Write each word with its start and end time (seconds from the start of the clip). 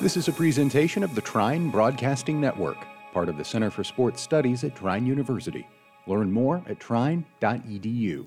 This 0.00 0.16
is 0.16 0.28
a 0.28 0.32
presentation 0.32 1.02
of 1.02 1.16
the 1.16 1.20
Trine 1.20 1.70
Broadcasting 1.70 2.40
Network, 2.40 2.76
part 3.12 3.28
of 3.28 3.36
the 3.36 3.44
Center 3.44 3.68
for 3.68 3.82
Sports 3.82 4.22
Studies 4.22 4.62
at 4.62 4.76
Trine 4.76 5.04
University. 5.04 5.66
Learn 6.06 6.30
more 6.30 6.62
at 6.68 6.78
trine.edu. 6.78 8.24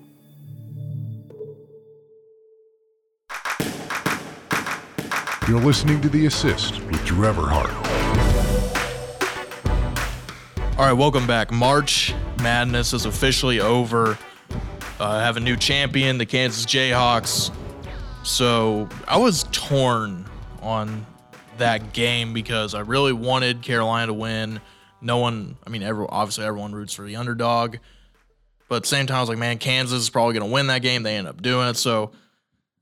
You're 5.48 5.60
listening 5.60 6.02
to 6.02 6.10
The 6.10 6.26
Assist 6.26 6.78
with 6.82 7.02
Drew 7.06 7.26
Everhart. 7.26 7.72
All 10.78 10.84
right, 10.84 10.92
welcome 10.92 11.26
back. 11.26 11.50
March 11.50 12.14
Madness 12.42 12.92
is 12.92 13.06
officially 13.06 13.60
over. 13.60 14.18
Uh, 15.00 15.20
have 15.20 15.38
a 15.38 15.40
new 15.40 15.56
champion, 15.56 16.18
the 16.18 16.26
Kansas 16.26 16.66
Jayhawks. 16.66 17.50
So 18.24 18.90
I 19.08 19.16
was 19.16 19.44
torn 19.52 20.26
on 20.60 21.06
that 21.58 21.92
game 21.92 22.32
because 22.32 22.74
I 22.74 22.80
really 22.80 23.12
wanted 23.12 23.62
Carolina 23.62 24.08
to 24.08 24.14
win. 24.14 24.60
No 25.00 25.18
one, 25.18 25.56
I 25.66 25.70
mean, 25.70 25.82
every, 25.82 26.06
obviously 26.08 26.44
everyone 26.44 26.72
roots 26.72 26.94
for 26.94 27.02
the 27.02 27.16
underdog, 27.16 27.76
but 28.68 28.76
at 28.76 28.82
the 28.82 28.88
same 28.88 29.06
time, 29.06 29.18
I 29.18 29.20
was 29.20 29.28
like, 29.28 29.38
man, 29.38 29.58
Kansas 29.58 30.00
is 30.00 30.10
probably 30.10 30.34
going 30.34 30.48
to 30.48 30.52
win 30.52 30.68
that 30.68 30.82
game. 30.82 31.02
They 31.02 31.16
end 31.16 31.26
up 31.26 31.42
doing 31.42 31.68
it, 31.68 31.76
so 31.76 32.12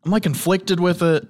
I'm 0.05 0.11
like 0.11 0.23
conflicted 0.23 0.81
with 0.81 1.03
it. 1.03 1.27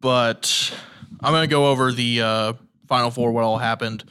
But 0.00 0.74
I'm 1.20 1.32
going 1.32 1.48
to 1.48 1.50
go 1.50 1.68
over 1.68 1.90
the 1.90 2.20
uh, 2.20 2.52
Final 2.86 3.10
Four, 3.10 3.32
what 3.32 3.42
all 3.44 3.56
happened, 3.56 4.04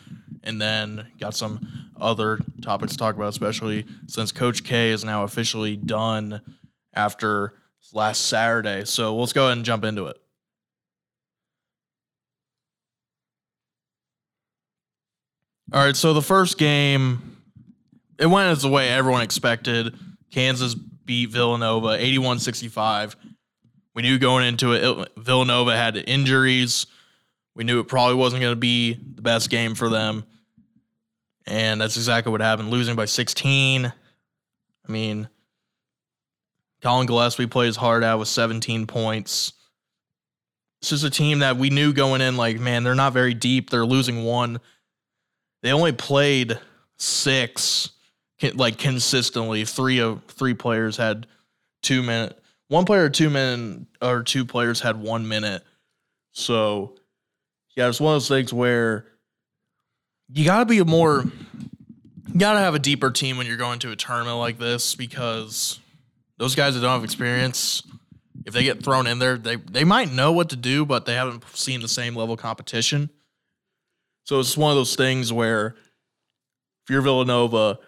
and 0.44 0.60
then 0.60 1.08
got 1.20 1.36
some 1.36 1.90
other 2.00 2.40
topics 2.62 2.94
to 2.94 2.98
talk 2.98 3.16
about, 3.16 3.30
especially 3.30 3.86
since 4.08 4.32
Coach 4.32 4.64
K 4.64 4.90
is 4.90 5.04
now 5.04 5.24
officially 5.24 5.76
done 5.76 6.42
after 6.94 7.54
last 7.94 8.26
Saturday. 8.26 8.86
So 8.86 9.16
let's 9.16 9.34
go 9.34 9.46
ahead 9.46 9.58
and 9.58 9.66
jump 9.66 9.84
into 9.84 10.08
it. 10.08 10.18
All 15.74 15.84
right, 15.84 15.96
so 15.96 16.14
the 16.14 16.22
first 16.22 16.60
game, 16.60 17.38
it 18.20 18.28
went 18.28 18.52
as 18.52 18.62
the 18.62 18.70
way 18.70 18.90
everyone 18.90 19.24
expected. 19.24 19.98
Kansas 20.30 20.76
beat 20.76 21.32
Villanova 21.32 21.98
81 22.00 22.38
65. 22.38 23.16
We 23.96 24.04
knew 24.04 24.20
going 24.20 24.46
into 24.46 24.74
it, 24.74 25.10
Villanova 25.18 25.76
had 25.76 25.98
injuries. 25.98 26.86
We 27.56 27.64
knew 27.64 27.80
it 27.80 27.88
probably 27.88 28.14
wasn't 28.14 28.44
going 28.44 28.52
to 28.52 28.60
be 28.60 28.94
the 28.94 29.24
best 29.24 29.50
game 29.50 29.74
for 29.74 29.90
them. 29.90 30.26
And 31.48 31.82
that's 31.82 31.98
exactly 31.98 32.32
what 32.32 32.42
happened, 32.42 32.70
losing 32.70 32.96
by 32.96 33.06
16. 33.06 33.86
I 33.88 34.92
mean, 34.92 35.28
Colin 36.84 37.08
Gillespie 37.08 37.48
played 37.48 37.68
his 37.68 37.78
heart 37.78 38.04
out 38.04 38.20
with 38.20 38.28
17 38.28 38.86
points. 38.86 39.54
This 40.82 40.92
is 40.92 41.04
a 41.04 41.10
team 41.10 41.40
that 41.40 41.58
we 41.58 41.72
knew 41.72 41.94
going 41.94 42.22
in, 42.22 42.38
like, 42.38 42.60
man, 42.60 42.84
they're 42.84 42.94
not 42.94 43.14
very 43.14 43.34
deep. 43.34 43.72
They're 43.72 43.86
losing 43.86 44.24
one. 44.24 44.60
They 45.64 45.72
only 45.72 45.94
played 45.94 46.60
six, 46.98 47.90
like 48.54 48.78
consistently. 48.78 49.64
Three 49.64 50.00
of 50.00 50.22
three 50.26 50.54
players 50.54 50.98
had 50.98 51.26
two 51.82 52.04
minute. 52.04 52.38
One 52.68 52.86
player 52.86 53.10
two 53.10 53.30
minute 53.30 53.88
or 54.02 54.24
two 54.24 54.46
players 54.46 54.82
had 54.82 55.02
one 55.02 55.28
minute. 55.28 55.64
So 56.34 56.96
yeah, 57.78 57.88
it's 57.88 58.02
one 58.02 58.14
of 58.14 58.16
those 58.16 58.28
things 58.28 58.54
where 58.54 59.06
you 60.28 60.44
got 60.44 60.60
to 60.60 60.66
be 60.66 60.80
a 60.80 60.86
more, 60.86 61.24
you 62.28 62.40
got 62.40 62.54
to 62.54 62.60
have 62.60 62.76
a 62.76 62.80
deeper 62.80 63.10
team 63.10 63.38
when 63.38 63.48
you're 63.48 63.58
going 63.58 63.80
to 63.80 63.92
a 63.92 63.96
tournament 63.96 64.38
like 64.38 64.60
this 64.60 64.96
because 64.96 65.80
those 66.38 66.56
guys 66.56 66.76
that 66.76 66.82
don't 66.82 66.92
have 66.92 67.04
experience, 67.06 67.84
if 68.46 68.54
they 68.54 68.64
get 68.64 68.84
thrown 68.84 69.08
in 69.08 69.20
there, 69.20 69.38
they 69.38 69.56
they 69.56 69.86
might 69.86 70.12
know 70.12 70.34
what 70.34 70.50
to 70.50 70.58
do, 70.58 70.86
but 70.86 71.06
they 71.06 71.14
haven't 71.14 71.46
seen 71.54 71.80
the 71.80 71.88
same 71.88 72.18
level 72.18 72.36
competition. 72.36 73.10
So 74.24 74.40
it's 74.40 74.58
one 74.58 74.72
of 74.72 74.78
those 74.78 74.96
things 74.96 75.34
where 75.34 75.76
if 76.84 76.90
you're 76.90 77.02
Villanova, 77.02 77.80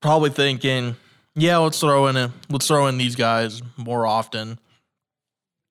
probably 0.00 0.30
thinking, 0.30 0.96
yeah, 1.34 1.58
let's 1.58 1.80
throw 1.80 2.06
in 2.06 2.16
a, 2.16 2.32
let's 2.50 2.66
throw 2.66 2.86
in 2.86 2.98
these 2.98 3.16
guys 3.16 3.62
more 3.76 4.06
often, 4.06 4.58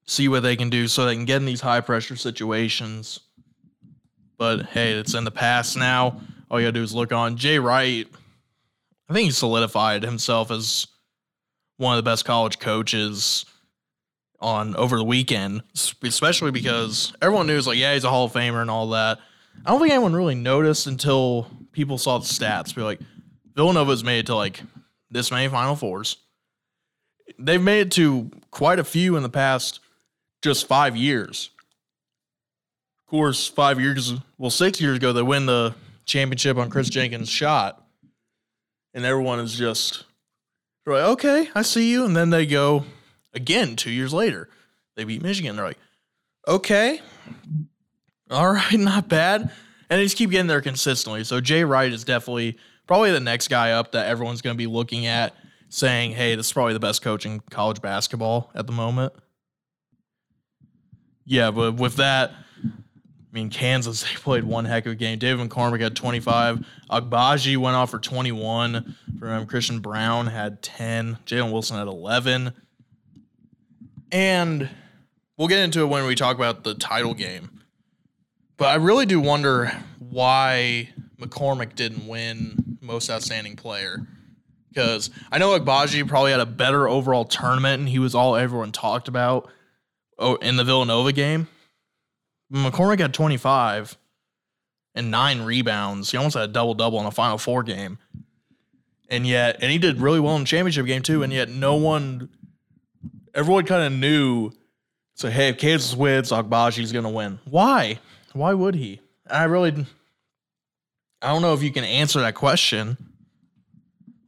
see 0.06 0.28
what 0.28 0.44
they 0.44 0.56
can 0.56 0.70
do 0.70 0.88
so 0.88 1.06
they 1.06 1.16
can 1.16 1.26
get 1.26 1.38
in 1.38 1.46
these 1.46 1.62
high 1.62 1.82
pressure 1.82 2.16
situations. 2.16 3.20
But 4.38 4.68
hey, 4.68 4.94
it's 4.94 5.14
in 5.14 5.24
the 5.24 5.32
past 5.32 5.78
now. 5.78 6.20
All 6.50 6.60
you 6.60 6.66
gotta 6.66 6.74
do 6.74 6.84
is 6.84 6.94
look 6.94 7.12
on 7.12 7.38
Jay 7.38 7.60
Wright. 7.60 8.08
I 9.10 9.14
think 9.14 9.26
he 9.26 9.32
solidified 9.32 10.04
himself 10.04 10.52
as 10.52 10.88
one 11.78 11.98
of 11.98 12.04
the 12.04 12.10
best 12.10 12.26
college 12.26 12.60
coaches 12.60 13.46
on 14.40 14.76
over 14.76 14.98
the 14.98 15.04
weekend, 15.04 15.62
especially 16.04 16.52
because 16.52 17.14
everyone 17.22 17.48
knew 17.48 17.56
was 17.56 17.68
like, 17.68 17.78
yeah, 17.78 17.94
he's 17.94 18.04
a 18.04 18.10
Hall 18.10 18.26
of 18.26 18.34
Famer 18.34 18.62
and 18.62 18.72
all 18.72 18.90
that. 18.90 19.20
I 19.66 19.70
don't 19.72 19.80
think 19.80 19.92
anyone 19.92 20.14
really 20.14 20.36
noticed 20.36 20.88
until 20.88 21.48
people 21.72 21.98
saw 21.98 22.18
the 22.18 22.26
stats. 22.26 22.74
Be 22.76 22.82
like, 22.82 23.00
Villanova's 23.56 24.04
made 24.04 24.20
it 24.20 24.26
to 24.28 24.36
like 24.36 24.62
this 25.10 25.32
many 25.32 25.48
Final 25.48 25.76
Fours. 25.76 26.18
They've 27.38 27.62
made 27.62 27.88
it 27.88 27.92
to 27.94 28.30
quite 28.50 28.80
a 28.80 28.84
few 28.84 29.16
in 29.16 29.24
the 29.24 29.30
past 29.30 29.80
just 30.42 30.68
five 30.68 30.96
years. 30.96 31.52
Of 33.00 33.06
course, 33.12 33.48
five 33.48 33.80
years, 33.80 34.14
well, 34.38 34.50
six 34.50 34.80
years 34.82 34.98
ago, 34.98 35.14
they 35.14 35.22
win 35.22 35.46
the 35.46 35.76
championship 36.06 36.58
on 36.58 36.70
Kris 36.70 36.90
Jenkins' 36.90 37.30
shot. 37.30 37.84
And 38.94 39.06
everyone 39.06 39.40
is 39.40 39.58
just 39.58 40.06
like, 40.86 41.04
okay, 41.04 41.50
I 41.56 41.62
see 41.62 41.92
you. 41.92 42.06
And 42.06 42.16
then 42.16 42.30
they 42.30 42.46
go 42.46 42.86
again 43.34 43.76
two 43.76 43.92
years 43.92 44.14
later. 44.14 44.50
They 44.96 45.04
beat 45.04 45.22
Michigan. 45.22 45.56
They're 45.56 45.66
like, 45.66 45.78
okay, 46.48 47.02
all 48.32 48.54
right, 48.54 48.74
not 48.80 49.08
bad. 49.08 49.42
And 49.42 50.00
they 50.00 50.06
just 50.06 50.18
keep 50.18 50.32
getting 50.32 50.48
there 50.48 50.62
consistently. 50.62 51.24
So 51.24 51.42
Jay 51.42 51.64
Wright 51.64 51.92
is 51.92 52.04
definitely 52.04 52.58
probably 52.88 53.12
the 53.12 53.20
next 53.20 53.50
guy 53.50 53.72
up 53.72 53.92
that 53.92 54.08
everyone's 54.08 54.42
going 54.42 54.56
to 54.56 54.58
be 54.58 54.68
looking 54.68 55.06
at 55.06 55.36
saying, 55.70 56.12
hey, 56.12 56.36
this 56.36 56.48
is 56.48 56.54
probably 56.54 56.74
the 56.74 56.80
best 56.80 57.02
coach 57.02 57.26
in 57.26 57.40
college 57.50 57.82
basketball 57.82 58.50
at 58.56 58.68
the 58.68 58.74
moment. 58.74 59.14
Yeah, 61.26 61.52
but 61.52 61.76
with 61.76 61.98
that, 61.98 62.32
I 62.32 63.34
mean, 63.34 63.50
Kansas, 63.50 64.04
they 64.10 64.16
played 64.16 64.44
one 64.44 64.66
heck 64.66 64.86
of 64.86 64.94
a 64.94 64.96
game. 64.96 65.20
David 65.20 65.50
McCormack 65.50 65.82
had 65.82 65.96
25. 65.96 66.66
Agbaji 66.90 67.58
went 67.58 67.76
off 67.76 67.92
for 67.92 68.00
21. 68.00 68.96
For 69.20 69.28
him, 69.28 69.46
Christian 69.46 69.80
Braun 69.80 70.28
had 70.28 70.62
10. 70.62 71.18
Jalen 71.26 71.52
Wilson 71.52 71.78
had 71.78 71.88
11. 71.88 72.54
And 74.12 74.70
we'll 75.38 75.48
get 75.48 75.60
into 75.60 75.82
it 75.82 75.86
when 75.86 76.06
we 76.06 76.16
talk 76.16 76.36
about 76.36 76.64
the 76.64 76.76
title 76.76 77.14
game. 77.14 77.61
But 78.62 78.70
I 78.70 78.76
really 78.76 79.08
do 79.08 79.20
wonder 79.20 79.72
why 79.98 80.90
McCormack 81.20 81.74
didn't 81.74 82.06
win 82.08 82.78
most 82.80 83.10
outstanding 83.10 83.56
player. 83.56 84.06
Because 84.70 85.10
I 85.32 85.40
know 85.40 85.60
Agbaji 85.60 86.08
probably 86.08 86.30
had 86.30 86.42
a 86.42 86.46
better 86.46 86.88
overall 86.88 87.26
tournament 87.26 87.80
and 87.80 87.90
he 87.90 87.98
was 87.98 88.14
all 88.14 88.36
everyone 88.36 88.72
talked 88.72 89.08
about 89.08 89.50
oh, 90.20 90.36
in 90.36 90.58
the 90.58 90.64
Villanova 90.64 91.12
game. 91.12 91.48
McCormack 92.54 93.00
had 93.00 93.16
25 93.16 93.98
and 94.94 95.10
nine 95.10 95.42
rebounds. 95.42 96.12
He 96.12 96.18
almost 96.18 96.36
had 96.36 96.48
a 96.48 96.54
double 96.54 96.76
double 96.76 97.00
in 97.00 97.08
a 97.08 97.12
Final 97.12 97.40
Four 97.40 97.64
game. 97.64 97.98
And 99.10 99.26
yet, 99.26 99.58
and 99.64 99.72
he 99.72 99.80
did 99.80 100.00
really 100.00 100.20
well 100.20 100.36
in 100.36 100.44
the 100.44 100.48
championship 100.48 100.86
game 100.86 101.02
too. 101.02 101.24
And 101.24 101.34
yet, 101.34 101.50
no 101.50 101.78
one, 101.78 102.30
everyone 103.34 103.66
kind 103.66 103.92
of 103.92 104.00
knew. 104.00 104.52
So, 105.16 105.32
hey, 105.32 105.50
if 105.50 105.58
Kansas 105.58 105.96
wins, 105.96 106.32
Agbaji's 106.32 106.92
going 106.92 107.06
to 107.06 107.10
win. 107.10 107.40
Why? 107.50 107.98
Why 108.34 108.54
would 108.54 108.76
he? 108.76 109.02
I 109.30 109.46
really, 109.46 109.86
I 111.22 111.28
don't 111.28 111.42
know 111.42 111.54
if 111.54 111.64
you 111.64 111.72
can 111.72 111.84
answer 111.84 112.20
that 112.22 112.36
question. 112.36 112.98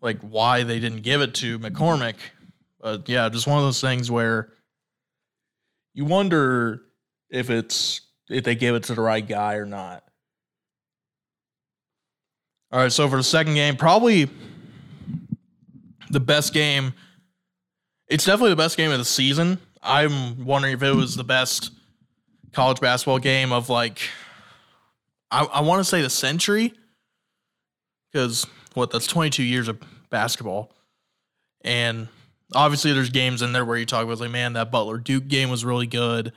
Like 0.01 0.19
why 0.19 0.63
they 0.63 0.79
didn't 0.79 1.01
give 1.01 1.21
it 1.21 1.33
to 1.35 1.59
McCormack. 1.59 2.15
But 2.81 3.07
yeah, 3.07 3.29
just 3.29 3.47
one 3.47 3.57
of 3.57 3.63
those 3.63 3.79
things 3.79 4.11
where 4.11 4.49
you 5.93 6.05
wonder 6.05 6.81
if 7.29 7.49
it's 7.49 8.01
if 8.29 8.43
they 8.43 8.55
gave 8.55 8.75
it 8.75 8.83
to 8.83 8.95
the 8.95 9.01
right 9.01 9.25
guy 9.25 9.55
or 9.55 9.65
not. 9.65 10.03
All 12.71 12.79
right, 12.79 12.91
so 12.91 13.07
for 13.07 13.17
the 13.17 13.23
second 13.23 13.53
game, 13.53 13.75
probably 13.75 14.29
the 16.09 16.19
best 16.19 16.53
game. 16.53 16.93
It's 18.07 18.25
definitely 18.25 18.49
the 18.49 18.55
best 18.55 18.77
game 18.77 18.91
of 18.91 18.97
the 18.97 19.05
season. 19.05 19.59
I'm 19.81 20.43
wondering 20.43 20.73
if 20.73 20.83
it 20.83 20.95
was 20.95 21.15
the 21.15 21.23
best 21.23 21.71
college 22.53 22.79
basketball 22.79 23.19
game 23.19 23.51
of 23.51 23.69
like, 23.69 23.99
I, 25.31 25.43
I 25.45 25.61
want 25.61 25.79
to 25.79 25.83
say 25.83 26.01
the 26.01 26.09
century, 26.09 26.73
because 28.11 28.45
what 28.73 28.91
that's 28.91 29.07
22 29.07 29.43
years 29.43 29.67
of 29.67 29.81
basketball, 30.09 30.71
and 31.61 32.07
obviously 32.53 32.93
there's 32.93 33.09
games 33.09 33.41
in 33.41 33.51
there 33.51 33.65
where 33.65 33.77
you 33.77 33.85
talk 33.85 34.03
about 34.03 34.19
like, 34.19 34.31
man, 34.31 34.53
that 34.53 34.71
Butler 34.71 34.97
Duke 34.97 35.27
game 35.27 35.49
was 35.49 35.65
really 35.65 35.87
good. 35.87 36.33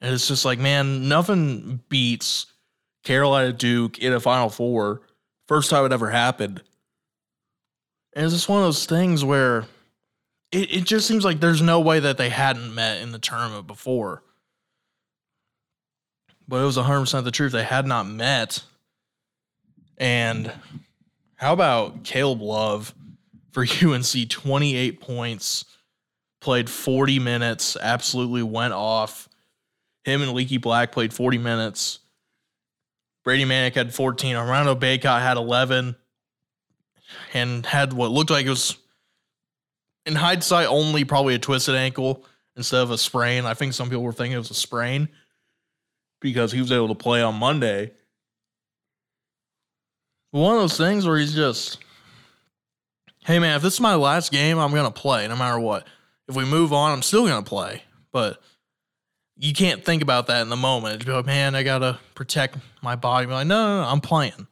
And 0.00 0.12
it's 0.12 0.26
just 0.26 0.44
like, 0.44 0.58
man, 0.58 1.08
nothing 1.08 1.80
beats 1.88 2.46
Carolina 3.04 3.52
Duke 3.52 3.98
in 3.98 4.12
a 4.12 4.20
Final 4.20 4.48
Four 4.48 5.02
first 5.52 5.70
time 5.70 5.84
it 5.84 5.92
ever 5.92 6.10
happened. 6.10 6.62
And 8.14 8.24
it's 8.24 8.34
just 8.34 8.48
one 8.48 8.58
of 8.60 8.64
those 8.64 8.86
things 8.86 9.24
where 9.24 9.66
it, 10.50 10.74
it 10.74 10.84
just 10.84 11.06
seems 11.06 11.24
like 11.24 11.40
there's 11.40 11.62
no 11.62 11.80
way 11.80 12.00
that 12.00 12.18
they 12.18 12.28
hadn't 12.28 12.74
met 12.74 13.00
in 13.02 13.12
the 13.12 13.18
tournament 13.18 13.66
before. 13.66 14.22
But 16.52 16.60
it 16.60 16.66
was 16.66 16.76
100% 16.76 17.24
the 17.24 17.30
truth. 17.30 17.52
They 17.52 17.64
had 17.64 17.86
not 17.86 18.06
met. 18.06 18.62
And 19.96 20.52
how 21.36 21.54
about 21.54 22.04
Caleb 22.04 22.42
Love 22.42 22.94
for 23.52 23.64
UNC? 23.82 24.28
28 24.28 25.00
points, 25.00 25.64
played 26.42 26.68
40 26.68 27.20
minutes, 27.20 27.78
absolutely 27.80 28.42
went 28.42 28.74
off. 28.74 29.30
Him 30.04 30.20
and 30.20 30.32
Leaky 30.32 30.58
Black 30.58 30.92
played 30.92 31.14
40 31.14 31.38
minutes. 31.38 32.00
Brady 33.24 33.46
Manek 33.46 33.74
had 33.74 33.94
14. 33.94 34.36
Armando 34.36 34.74
Bacot 34.74 35.22
had 35.22 35.38
11 35.38 35.96
and 37.32 37.64
had 37.64 37.94
what 37.94 38.10
looked 38.10 38.28
like 38.28 38.44
it 38.44 38.50
was, 38.50 38.76
in 40.04 40.16
hindsight, 40.16 40.66
only 40.66 41.04
probably 41.04 41.34
a 41.34 41.38
twisted 41.38 41.76
ankle 41.76 42.26
instead 42.58 42.82
of 42.82 42.90
a 42.90 42.98
sprain. 42.98 43.46
I 43.46 43.54
think 43.54 43.72
some 43.72 43.88
people 43.88 44.02
were 44.02 44.12
thinking 44.12 44.34
it 44.34 44.38
was 44.38 44.50
a 44.50 44.54
sprain 44.54 45.08
because 46.22 46.52
he 46.52 46.60
was 46.60 46.72
able 46.72 46.88
to 46.88 46.94
play 46.94 47.20
on 47.20 47.34
Monday. 47.34 47.92
One 50.30 50.54
of 50.54 50.62
those 50.62 50.78
things 50.78 51.06
where 51.06 51.18
he's 51.18 51.34
just, 51.34 51.78
hey 53.26 53.38
man, 53.38 53.56
if 53.56 53.62
this 53.62 53.74
is 53.74 53.80
my 53.80 53.96
last 53.96 54.32
game, 54.32 54.58
I'm 54.58 54.72
gonna 54.72 54.90
play 54.90 55.28
no 55.28 55.36
matter 55.36 55.58
what. 55.58 55.86
If 56.28 56.36
we 56.36 56.46
move 56.46 56.72
on, 56.72 56.92
I'm 56.92 57.02
still 57.02 57.26
gonna 57.26 57.42
play. 57.42 57.82
But 58.12 58.40
you 59.36 59.52
can't 59.52 59.84
think 59.84 60.02
about 60.02 60.28
that 60.28 60.40
in 60.42 60.48
the 60.48 60.56
moment. 60.56 61.04
Be 61.04 61.12
like, 61.12 61.26
man, 61.26 61.54
I 61.54 61.62
gotta 61.62 61.98
protect 62.14 62.56
my 62.80 62.96
body. 62.96 63.26
Be 63.26 63.32
like, 63.32 63.46
no, 63.46 63.66
no, 63.66 63.82
no, 63.82 63.88
I'm 63.88 64.00
playing. 64.00 64.46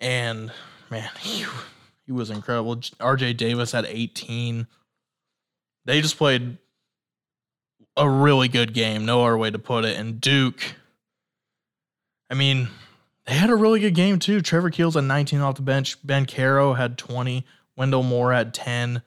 And 0.00 0.52
man, 0.90 1.08
he, 1.20 1.46
he 2.04 2.12
was 2.12 2.28
incredible. 2.28 2.76
RJ 2.76 3.36
Davis 3.38 3.72
had 3.72 3.86
18. 3.86 4.66
They 5.84 6.00
just 6.02 6.18
played 6.18 6.58
a 7.96 8.08
really 8.08 8.48
good 8.48 8.72
game, 8.72 9.04
no 9.04 9.24
other 9.24 9.36
way 9.36 9.50
to 9.50 9.58
put 9.58 9.84
it. 9.84 9.98
And 9.98 10.20
Duke, 10.20 10.76
I 12.30 12.34
mean, 12.34 12.68
they 13.26 13.34
had 13.34 13.50
a 13.50 13.56
really 13.56 13.80
good 13.80 13.94
game 13.94 14.18
too. 14.18 14.40
Trevor 14.40 14.70
Keels 14.70 14.94
had 14.94 15.04
19 15.04 15.40
off 15.40 15.56
the 15.56 15.62
bench. 15.62 16.04
Banchero 16.06 16.76
had 16.76 16.98
20. 16.98 17.44
Wendell 17.76 18.02
Moore 18.02 18.32
had 18.32 18.54
10. 18.54 19.02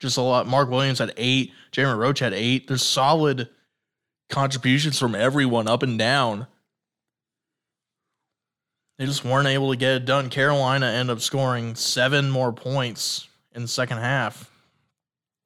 Just 0.00 0.16
a 0.16 0.22
lot. 0.22 0.46
Mark 0.46 0.68
Williams 0.68 0.98
had 0.98 1.14
eight. 1.16 1.52
Jeremy 1.70 1.98
Roach 1.98 2.18
had 2.18 2.34
eight. 2.34 2.66
There's 2.66 2.82
solid 2.82 3.48
contributions 4.28 4.98
from 4.98 5.14
everyone 5.14 5.68
up 5.68 5.82
and 5.82 5.98
down. 5.98 6.46
They 8.98 9.06
just 9.06 9.24
weren't 9.24 9.48
able 9.48 9.70
to 9.70 9.76
get 9.76 9.92
it 9.92 10.04
done. 10.04 10.28
Carolina 10.28 10.86
ended 10.86 11.16
up 11.16 11.22
scoring 11.22 11.74
seven 11.74 12.30
more 12.30 12.52
points 12.52 13.28
in 13.52 13.62
the 13.62 13.68
second 13.68 13.98
half. 13.98 14.50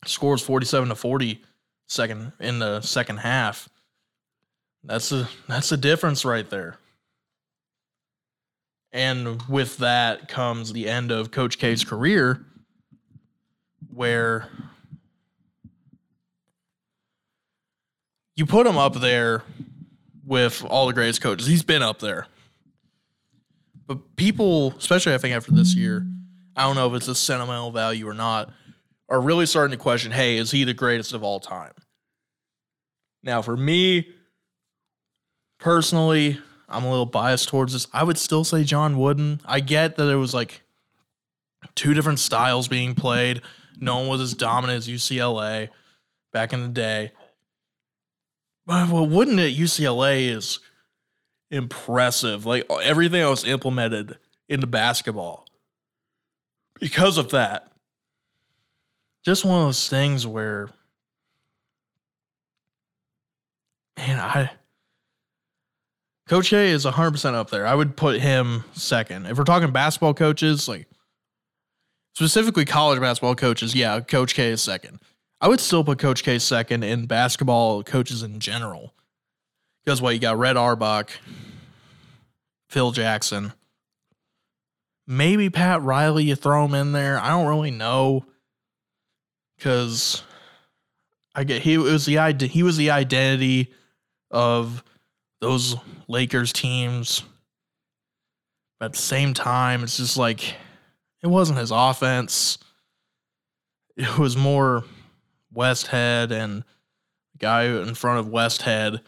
Scores 0.05 0.43
47 0.43 0.89
to 0.89 0.95
40 0.95 1.43
second 1.87 2.33
in 2.41 2.59
the 2.59 2.81
second 2.81 3.19
half. 3.19 3.69
That's 4.85 5.11
a 5.13 5.29
that's 5.49 5.73
a 5.73 5.77
difference 5.77 6.25
right 6.25 6.49
there. 6.49 6.79
And 8.93 9.43
with 9.49 9.79
that 9.79 10.29
comes 10.29 10.73
the 10.73 10.89
end 10.89 11.11
of 11.11 11.31
Coach 11.31 11.59
K's 11.59 11.85
career, 11.85 12.47
where 13.93 14.49
you 18.37 18.47
put 18.47 18.67
him 18.67 18.79
up 18.79 18.95
there 18.95 19.43
with 20.25 20.65
all 20.65 20.87
the 20.87 20.93
greatest 20.93 21.21
coaches. 21.21 21.47
He's 21.47 21.63
been 21.63 21.83
up 21.83 21.99
there. 21.99 22.27
But 23.87 24.17
people, 24.17 24.75
especially 24.77 25.15
I 25.15 25.19
think 25.19 25.35
after 25.35 25.53
this 25.53 25.75
year, 25.75 26.07
I 26.57 26.63
don't 26.63 26.75
know 26.75 26.89
if 26.89 26.95
it's 26.95 27.09
a 27.09 27.15
sentimental 27.15 27.71
value 27.71 28.09
or 28.09 28.15
not, 28.15 28.51
are 29.09 29.21
really 29.21 29.47
starting 29.47 29.77
to 29.77 29.83
question 29.83 30.13
hey, 30.13 30.37
is 30.37 30.51
he 30.51 30.65
the 30.65 30.75
greatest 30.75 31.13
of 31.13 31.23
all 31.23 31.41
time? 31.41 31.73
Now, 33.23 33.43
for 33.43 33.57
me 33.57 34.09
personally, 35.59 36.39
I'm 36.69 36.85
a 36.85 36.91
little 36.91 37.07
biased 37.07 37.49
towards 37.49 37.73
this. 37.73 37.87
I 37.93 38.05
would 38.05 38.19
still 38.19 38.45
say 38.45 38.65
John 38.65 38.99
Wooden. 38.99 39.41
I 39.45 39.61
get 39.61 39.97
that 39.97 40.09
it 40.09 40.17
was 40.17 40.35
like 40.35 40.63
two 41.75 41.95
different 41.95 42.19
styles 42.19 42.69
being 42.69 42.95
played. 42.95 43.43
No 43.79 43.99
one 43.99 44.09
was 44.09 44.21
as 44.21 44.35
dominant 44.35 44.79
as 44.79 44.89
UCLA 44.89 45.69
back 46.33 46.53
in 46.53 46.63
the 46.63 46.69
day. 46.69 47.13
But 48.67 48.91
Wooden 48.91 49.39
at 49.39 49.53
UCLA 49.53 50.29
is 50.29 50.59
impressive. 51.51 52.47
Like 52.47 52.65
everything 52.83 53.23
that 53.23 53.31
was 53.31 53.45
implemented 53.45 54.19
into 54.49 54.67
basketball. 54.67 55.47
Because 56.81 57.17
of 57.17 57.31
that, 57.31 57.73
just 59.27 59.45
one 59.45 59.61
of 59.61 59.67
those 59.67 59.89
things 59.89 60.25
where, 60.25 60.69
man, 63.97 64.21
I 64.21 64.53
Coach 66.29 66.51
K 66.51 66.71
is 66.71 66.85
100% 66.85 67.35
up 67.35 67.51
there. 67.51 67.67
I 67.67 67.75
would 67.75 67.97
put 67.97 68.21
him 68.21 68.63
second. 68.73 69.27
If 69.27 69.37
we're 69.37 69.43
talking 69.43 69.73
basketball 69.73 70.15
coaches, 70.15 70.69
like 70.69 70.87
specifically 72.15 72.65
college 72.65 73.01
basketball 73.01 73.35
coaches, 73.35 73.75
yeah, 73.75 73.99
Coach 73.99 74.35
K 74.35 74.51
is 74.51 74.63
second. 74.63 75.01
I 75.41 75.49
would 75.49 75.61
still 75.61 75.83
put 75.83 75.99
Coach 75.99 76.23
K 76.23 76.39
second 76.39 76.85
in 76.85 77.07
basketball 77.07 77.83
coaches 77.83 78.23
in 78.23 78.39
general. 78.39 78.95
Because 79.85 80.01
what 80.01 80.15
you 80.15 80.21
got 80.21 80.39
Red 80.39 80.57
Auerbach, 80.57 81.11
Phil 82.69 82.93
Jackson, 82.93 83.55
maybe 85.05 85.51
Pat 85.51 85.83
Riley, 85.83 86.25
you 86.25 86.37
throw 86.37 86.65
him 86.65 86.77
in 86.77 86.93
there. 86.93 87.19
I 87.19 87.31
don't 87.31 87.49
really 87.49 87.73
know. 87.73 88.25
Cause 89.61 90.23
I 91.35 91.45
get 91.45 91.63
he 91.63 91.79
was 91.79 92.07
the 92.07 92.49
he 92.51 92.63
was 92.63 92.77
the 92.77 92.91
identity 92.91 93.73
of 94.31 94.83
those 95.41 95.77
Lakers 96.09 96.53
teams. 96.53 97.23
But 98.79 98.87
at 98.87 98.93
the 98.93 98.99
same 98.99 99.35
time, 99.35 99.83
it's 99.83 99.97
just 99.97 100.17
like 100.17 100.55
it 101.23 101.29
wasn't 101.29 101.59
his 101.59 101.71
offense. 101.71 102.59
It 103.97 104.19
was 104.19 104.37
more 104.37 104.85
Westhead 105.55 106.31
and 106.31 106.65
the 107.33 107.39
guy 107.39 107.65
in 107.65 107.95
front 107.95 108.21
of 108.21 108.27
Westhead. 108.27 109.01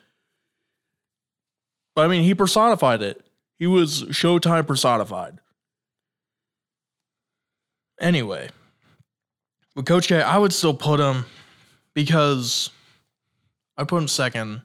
But 1.95 2.05
I 2.05 2.09
mean, 2.09 2.23
he 2.23 2.35
personified 2.35 3.03
it. 3.03 3.21
He 3.59 3.67
was 3.67 4.05
Showtime 4.05 4.67
personified. 4.67 5.41
Anyway, 8.00 8.49
with 9.79 9.87
Coach 9.87 10.09
K, 10.09 10.21
I 10.21 10.37
would 10.37 10.53
still 10.53 10.75
put 10.75 10.99
him 10.99 11.25
because 11.95 12.71
I 13.77 13.85
put 13.85 13.99
him 13.99 14.09
second 14.09 14.63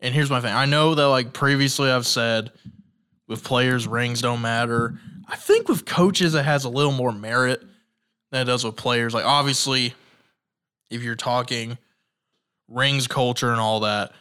and 0.00 0.14
here's 0.14 0.30
my 0.30 0.40
thing. 0.40 0.54
I 0.54 0.64
know 0.64 0.94
that 0.94 1.08
like 1.08 1.34
previously 1.34 1.90
I've 1.90 2.06
said 2.06 2.50
with 3.28 3.44
players 3.44 3.86
rings 3.86 4.22
don't 4.22 4.40
matter. 4.40 4.98
I 5.28 5.36
think 5.36 5.68
with 5.68 5.84
coaches 5.84 6.34
it 6.34 6.42
has 6.42 6.64
a 6.64 6.70
little 6.70 6.90
more 6.90 7.12
merit 7.12 7.62
than 8.32 8.40
it 8.40 8.44
does 8.46 8.64
with 8.64 8.76
players. 8.76 9.12
Like 9.12 9.26
obviously, 9.26 9.92
if 10.90 11.02
you're 11.02 11.16
talking 11.16 11.76
rings 12.66 13.06
culture 13.06 13.50
and 13.50 13.60
all 13.60 13.80
that, 13.80 14.12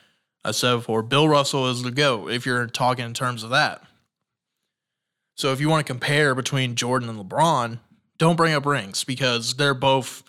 I 0.43 0.51
said 0.51 0.75
before, 0.75 1.01
Bill 1.01 1.29
Russell 1.29 1.69
is 1.69 1.81
the 1.81 1.91
go 1.91 2.27
if 2.27 2.45
you're 2.45 2.67
talking 2.67 3.05
in 3.05 3.13
terms 3.13 3.41
of 3.41 3.51
that. 3.51 3.81
So 5.37 5.53
if 5.53 5.61
you 5.61 5.69
want 5.69 5.87
to 5.87 5.93
compare 5.93 6.35
between 6.35 6.75
Jordan 6.75 7.07
and 7.07 7.17
LeBron, 7.17 7.79
don't 8.17 8.35
bring 8.35 8.53
up 8.53 8.65
rings 8.65 9.03
because 9.03 9.55
they're 9.55 9.73
both. 9.73 10.23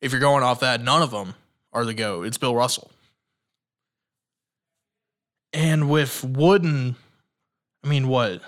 If 0.00 0.12
you're 0.12 0.20
going 0.20 0.44
off 0.44 0.60
that, 0.60 0.82
none 0.82 1.02
of 1.02 1.10
them 1.10 1.34
are 1.72 1.84
the 1.84 1.94
go. 1.94 2.22
It's 2.22 2.38
Bill 2.38 2.54
Russell. 2.54 2.90
And 5.52 5.90
with 5.90 6.22
Wooden, 6.22 6.96
I 7.82 7.88
mean, 7.88 8.08
what? 8.08 8.42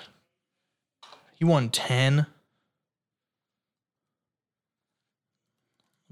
He 1.35 1.45
won 1.45 1.71
10. 1.71 2.17
Let 2.17 2.27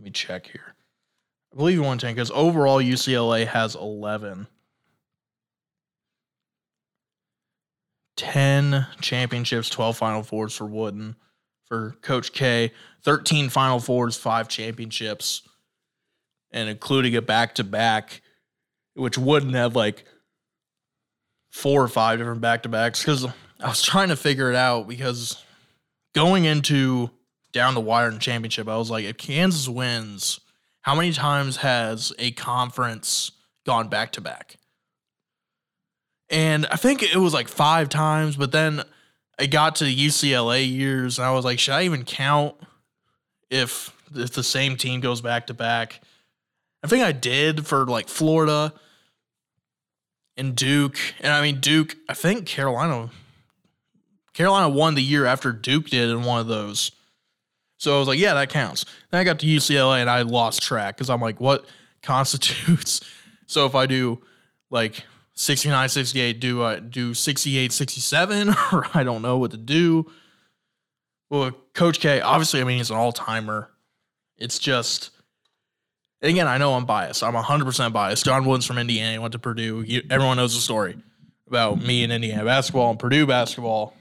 me 0.05 0.11
check 0.11 0.47
here. 0.47 0.75
I 1.53 1.57
believe 1.57 1.77
he 1.77 1.85
won 1.85 1.99
10 1.99 2.15
because 2.15 2.31
overall 2.31 2.83
UCLA 2.83 3.47
has 3.47 3.75
11. 3.75 4.47
10 8.17 8.87
championships, 9.01 9.71
12 9.71 9.97
Final 9.97 10.23
Fours 10.23 10.57
for 10.57 10.67
Wooden. 10.67 11.17
For 11.69 11.97
Coach 12.01 12.33
K, 12.33 12.73
13 13.03 13.51
Final 13.51 13.79
Fours, 13.79 14.17
5 14.17 14.49
championships, 14.49 15.43
and 16.51 16.69
including 16.69 17.15
a 17.15 17.23
back 17.23 17.55
to 17.57 17.65
back, 17.65 18.23
which 18.95 19.19
wouldn't 19.19 19.55
have 19.55 19.77
like 19.77 20.05
four 21.51 21.83
or 21.83 21.89
five 21.89 22.19
different 22.19 22.41
back 22.41 22.63
to 22.63 22.69
backs 22.69 23.01
because 23.01 23.25
I 23.61 23.69
was 23.69 23.83
trying 23.83 24.09
to 24.09 24.17
figure 24.17 24.51
it 24.51 24.57
out 24.57 24.89
because 24.89 25.43
going 26.15 26.45
into 26.45 27.11
down 27.53 27.75
the 27.75 27.81
wire 27.81 28.09
in 28.09 28.19
championship, 28.19 28.69
I 28.69 28.77
was 28.77 28.91
like, 28.91 29.05
if 29.05 29.17
Kansas 29.17 29.69
wins, 29.69 30.41
how 30.83 30.95
many 30.95 31.13
times 31.13 31.59
has 31.59 32.13
a 32.19 32.31
conference 32.33 33.33
gone 33.67 33.89
back 33.89 34.13
to 34.13 34.21
back? 34.21 34.57
And 36.31 36.67
I 36.67 36.77
think 36.77 37.03
it 37.03 37.17
was 37.17 37.33
like 37.33 37.49
five 37.49 37.89
times, 37.89 38.37
but 38.37 38.53
then 38.53 38.83
I 39.39 39.47
got 39.47 39.77
to 39.77 39.85
the 39.85 39.97
UCLA 39.97 40.69
years 40.69 41.19
and 41.19 41.27
I 41.27 41.33
was 41.33 41.45
like, 41.45 41.59
should 41.59 41.75
I 41.75 41.85
even 41.85 42.05
count 42.05 42.57
if 43.51 43.95
if 44.15 44.33
the 44.33 44.43
same 44.43 44.77
team 44.77 45.01
goes 45.01 45.21
back 45.21 45.47
to 45.47 45.55
back? 45.55 46.01
I 46.83 46.89
think 46.89 47.05
I 47.05 47.13
did 47.13 47.67
for 47.67 47.87
like 47.87 48.09
Florida 48.09 48.73
and 50.37 50.55
Duke. 50.57 50.99
And 51.21 51.33
I 51.33 51.43
mean 51.43 51.61
Duke, 51.61 51.97
I 52.09 52.15
think 52.15 52.47
Carolina 52.47 53.11
Carolina 54.35 54.69
won 54.69 54.95
the 54.95 55.03
year 55.03 55.27
after 55.27 55.53
Duke 55.53 55.87
did 55.87 56.11
in 56.11 56.23
one 56.23 56.41
of 56.41 56.47
those. 56.47 56.93
So 57.79 57.95
I 57.95 57.99
was 57.99 58.09
like, 58.09 58.19
yeah, 58.19 58.35
that 58.35 58.51
counts. 58.51 58.85
Then 59.11 59.21
I 59.21 59.25
got 59.25 59.39
to 59.41 59.47
UCLA 59.47 60.01
and 60.01 60.11
I 60.11 60.23
lost 60.23 60.63
track 60.63 60.97
because 60.97 61.11
I'm 61.11 61.21
like, 61.21 61.41
what 61.41 61.65
constitutes? 62.03 63.01
So 63.51 63.65
if 63.65 63.75
I 63.75 63.87
do 63.87 64.21
like 64.71 65.05
69, 65.39 65.89
68, 65.89 66.41
do 66.41 66.65
I 66.65 66.81
do 66.81 67.15
68, 67.15 67.73
67? 67.73 68.49
Or 68.73 68.87
I 68.93 69.05
don't 69.05 69.23
know 69.23 69.39
what 69.39 69.53
to 69.53 69.57
do. 69.57 70.11
Well, 71.31 71.53
Coach 71.75 72.01
K, 72.01 72.21
obviously, 72.21 72.61
I 72.61 72.65
mean, 72.65 72.79
he's 72.79 72.91
an 72.91 72.97
all 72.97 73.13
timer. 73.13 73.71
It's 74.37 74.59
just, 74.59 75.11
again, 76.23 76.49
I 76.49 76.59
know 76.59 76.75
I'm 76.75 76.87
biased. 76.87 77.23
I'm 77.23 77.35
100% 77.35 77.93
biased. 77.93 78.25
John 78.25 78.47
Wooden's 78.47 78.67
from 78.67 78.79
Indiana. 78.79 79.13
He 79.13 79.19
went 79.19 79.31
to 79.31 79.39
Purdue. 79.39 79.83
You, 79.83 80.03
everyone 80.11 80.39
knows 80.39 80.57
the 80.57 80.61
story 80.61 80.97
about 81.47 81.81
me 81.81 82.03
and 82.03 82.13
Indiana 82.13 82.45
basketball 82.45 82.91
and 82.91 82.99
Purdue 82.99 83.25
basketball. 83.25 83.95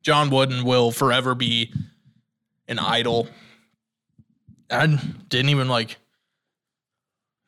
John 0.00 0.30
Wooden 0.30 0.64
will 0.64 0.92
forever 0.92 1.34
be 1.34 1.72
an 2.68 2.78
idol. 2.78 3.26
I 4.70 4.86
didn't 4.86 5.48
even 5.48 5.68
like 5.68 5.96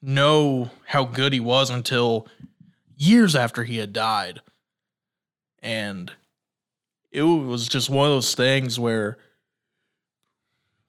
know 0.02 0.68
how 0.84 1.04
good 1.04 1.32
he 1.32 1.40
was 1.40 1.70
until 1.70 2.26
years 2.96 3.36
after 3.36 3.64
he 3.64 3.78
had 3.78 3.92
died. 3.92 4.40
And 5.60 6.12
it 7.12 7.22
was 7.22 7.68
just 7.68 7.90
one 7.90 8.06
of 8.06 8.12
those 8.12 8.34
things 8.34 8.78
where 8.78 9.18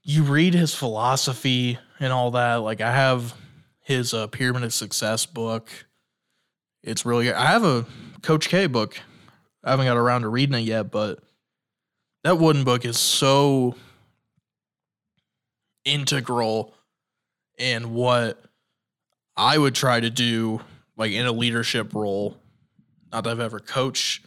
you 0.04 0.24
read 0.24 0.54
his 0.54 0.74
philosophy 0.74 1.78
and 2.00 2.14
all 2.14 2.32
that. 2.32 2.56
Like 2.56 2.82
I 2.82 2.92
have 2.92 3.36
his 3.82 4.14
uh, 4.14 4.28
Pyramid 4.28 4.64
of 4.64 4.74
Success 4.74 5.26
book. 5.26 5.70
It's 6.84 7.06
really 7.06 7.26
good. 7.26 7.36
I 7.36 7.48
have 7.48 7.64
a 7.64 7.86
Coach 8.22 8.50
K 8.50 8.68
book. 8.68 9.00
I 9.64 9.72
haven't 9.72 9.86
got 9.86 9.98
around 9.98 10.22
to 10.22 10.30
reading 10.30 10.56
it 10.56 10.66
yet, 10.66 10.92
but 10.92 11.20
that 12.24 12.38
wooden 12.38 12.64
book 12.64 12.86
is 12.86 12.98
so 12.98 13.76
integral 15.84 16.74
in 17.58 17.94
what 17.94 18.42
I 19.36 19.58
would 19.58 19.76
try 19.76 20.00
to 20.00 20.10
do 20.10 20.62
like 20.98 21.12
in 21.12 21.26
a 21.26 21.32
leadership 21.32 21.94
role. 21.94 22.38
Not 23.12 23.24
that 23.24 23.30
I've 23.30 23.40
ever 23.40 23.60
coached 23.60 24.26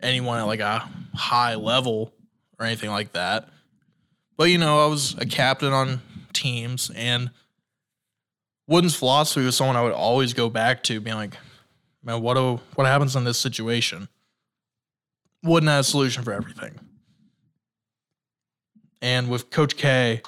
anyone 0.00 0.38
at 0.38 0.44
like 0.44 0.60
a 0.60 0.88
high 1.14 1.54
level 1.54 2.12
or 2.58 2.66
anything 2.66 2.90
like 2.90 3.12
that. 3.12 3.48
But 4.36 4.50
you 4.50 4.58
know, 4.58 4.84
I 4.84 4.86
was 4.86 5.16
a 5.18 5.26
captain 5.26 5.72
on 5.72 6.02
teams 6.32 6.90
and 6.94 7.30
Wooden's 8.68 8.96
philosophy 8.96 9.44
was 9.44 9.56
someone 9.56 9.76
I 9.76 9.82
would 9.82 9.92
always 9.92 10.34
go 10.34 10.50
back 10.50 10.82
to, 10.84 11.00
being 11.00 11.16
like, 11.16 11.36
man, 12.02 12.20
what 12.20 12.34
do, 12.34 12.60
what 12.74 12.86
happens 12.86 13.14
in 13.14 13.24
this 13.24 13.38
situation? 13.38 14.08
Wooden 15.42 15.68
has 15.68 15.86
a 15.86 15.90
solution 15.90 16.24
for 16.24 16.32
everything. 16.32 16.74
And 19.00 19.30
with 19.30 19.50
Coach 19.50 19.76
K, 19.76 20.22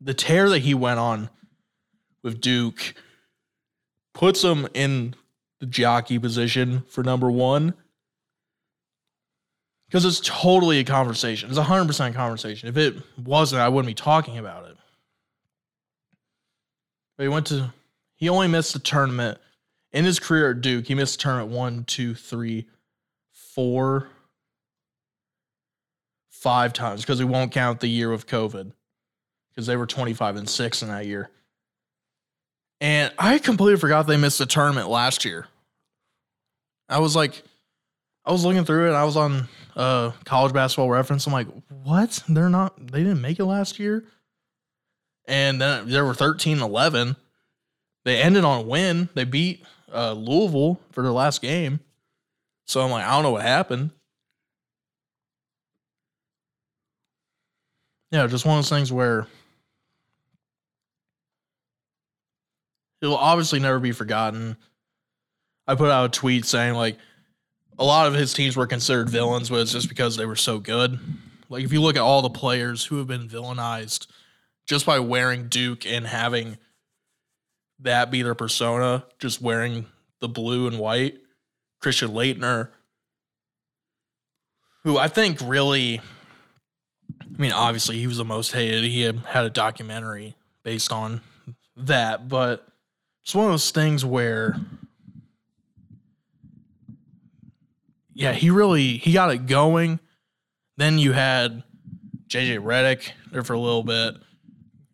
the 0.00 0.14
tear 0.14 0.48
that 0.48 0.60
he 0.60 0.74
went 0.74 0.98
on 0.98 1.30
with 2.22 2.40
Duke 2.40 2.94
puts 4.16 4.42
him 4.42 4.66
in 4.72 5.14
the 5.60 5.66
jockey 5.66 6.18
position 6.18 6.82
for 6.88 7.04
number 7.04 7.30
one 7.30 7.74
because 9.86 10.06
it's 10.06 10.20
totally 10.24 10.78
a 10.78 10.84
conversation. 10.84 11.50
It's 11.50 11.58
a 11.58 11.62
hundred 11.62 11.86
percent 11.86 12.14
conversation. 12.14 12.70
If 12.70 12.78
it 12.78 12.96
wasn't, 13.22 13.60
I 13.60 13.68
wouldn't 13.68 13.88
be 13.88 13.94
talking 13.94 14.38
about 14.38 14.70
it. 14.70 14.76
But 17.18 17.24
he 17.24 17.28
went 17.28 17.46
to. 17.48 17.74
He 18.16 18.30
only 18.30 18.48
missed 18.48 18.72
the 18.72 18.78
tournament 18.78 19.36
in 19.92 20.06
his 20.06 20.18
career 20.18 20.52
at 20.52 20.62
Duke. 20.62 20.86
He 20.86 20.94
missed 20.94 21.20
tournament 21.20 21.50
one, 21.50 21.84
two, 21.84 22.14
three, 22.14 22.66
four, 23.32 24.08
five 26.30 26.72
times 26.72 27.02
because 27.02 27.18
we 27.18 27.26
won't 27.26 27.52
count 27.52 27.80
the 27.80 27.88
year 27.88 28.12
of 28.12 28.26
COVID 28.26 28.72
because 29.50 29.66
they 29.66 29.76
were 29.76 29.86
twenty 29.86 30.14
five 30.14 30.36
and 30.36 30.48
six 30.48 30.80
in 30.80 30.88
that 30.88 31.04
year. 31.04 31.28
And 32.80 33.12
I 33.18 33.38
completely 33.38 33.80
forgot 33.80 34.06
they 34.06 34.16
missed 34.16 34.38
the 34.38 34.46
tournament 34.46 34.88
last 34.88 35.24
year. 35.24 35.46
I 36.88 36.98
was 36.98 37.16
like, 37.16 37.42
I 38.24 38.32
was 38.32 38.44
looking 38.44 38.64
through 38.64 38.90
it. 38.90 38.94
I 38.94 39.04
was 39.04 39.16
on 39.16 39.48
uh, 39.74 40.12
college 40.24 40.52
basketball 40.52 40.90
reference. 40.90 41.26
I'm 41.26 41.32
like, 41.32 41.48
what? 41.84 42.22
They're 42.28 42.50
not, 42.50 42.74
they 42.86 42.98
didn't 42.98 43.20
make 43.20 43.38
it 43.38 43.44
last 43.44 43.78
year. 43.78 44.04
And 45.26 45.60
then 45.60 45.88
there 45.88 46.04
were 46.04 46.14
13 46.14 46.60
11. 46.60 47.16
They 48.04 48.20
ended 48.20 48.44
on 48.44 48.60
a 48.60 48.62
win. 48.62 49.08
They 49.14 49.24
beat 49.24 49.64
uh, 49.92 50.12
Louisville 50.12 50.80
for 50.92 51.02
their 51.02 51.12
last 51.12 51.42
game. 51.42 51.80
So 52.66 52.80
I'm 52.80 52.90
like, 52.90 53.04
I 53.04 53.10
don't 53.10 53.22
know 53.22 53.32
what 53.32 53.42
happened. 53.42 53.90
Yeah, 58.12 58.26
just 58.28 58.46
one 58.46 58.58
of 58.58 58.64
those 58.64 58.70
things 58.70 58.92
where 58.92 59.26
it'll 63.00 63.16
obviously 63.16 63.58
never 63.58 63.78
be 63.78 63.92
forgotten. 63.92 64.56
I 65.66 65.74
put 65.74 65.90
out 65.90 66.06
a 66.06 66.08
tweet 66.08 66.44
saying 66.44 66.74
like 66.74 66.98
a 67.78 67.84
lot 67.84 68.06
of 68.06 68.14
his 68.14 68.32
teams 68.32 68.56
were 68.56 68.66
considered 68.66 69.10
villains, 69.10 69.50
but 69.50 69.60
it's 69.60 69.72
just 69.72 69.88
because 69.88 70.16
they 70.16 70.26
were 70.26 70.36
so 70.36 70.58
good. 70.58 70.98
Like 71.48 71.64
if 71.64 71.72
you 71.72 71.80
look 71.80 71.96
at 71.96 72.02
all 72.02 72.22
the 72.22 72.30
players 72.30 72.84
who 72.84 72.98
have 72.98 73.06
been 73.06 73.28
villainized 73.28 74.06
just 74.66 74.86
by 74.86 74.98
wearing 74.98 75.48
Duke 75.48 75.86
and 75.86 76.06
having 76.06 76.58
that 77.80 78.10
be 78.10 78.22
their 78.22 78.34
persona, 78.34 79.04
just 79.18 79.40
wearing 79.40 79.86
the 80.20 80.28
blue 80.28 80.66
and 80.66 80.78
white, 80.78 81.18
Christian 81.80 82.10
Laettner, 82.10 82.70
who 84.82 84.98
I 84.98 85.08
think 85.08 85.38
really 85.42 86.00
I 87.20 87.38
mean, 87.38 87.52
obviously 87.52 87.98
he 87.98 88.06
was 88.06 88.16
the 88.16 88.24
most 88.24 88.52
hated. 88.52 88.84
He 88.84 89.02
had, 89.02 89.18
had 89.18 89.44
a 89.44 89.50
documentary 89.50 90.36
based 90.62 90.92
on 90.92 91.20
that, 91.76 92.28
but 92.28 92.66
it's 93.26 93.34
one 93.34 93.46
of 93.46 93.50
those 93.50 93.72
things 93.72 94.04
where 94.04 94.54
yeah, 98.14 98.32
he 98.32 98.50
really 98.50 98.98
he 98.98 99.12
got 99.12 99.32
it 99.32 99.46
going. 99.46 99.98
Then 100.76 101.00
you 101.00 101.10
had 101.10 101.64
JJ 102.28 102.60
Redick 102.60 103.10
there 103.32 103.42
for 103.42 103.54
a 103.54 103.58
little 103.58 103.82
bit. 103.82 104.14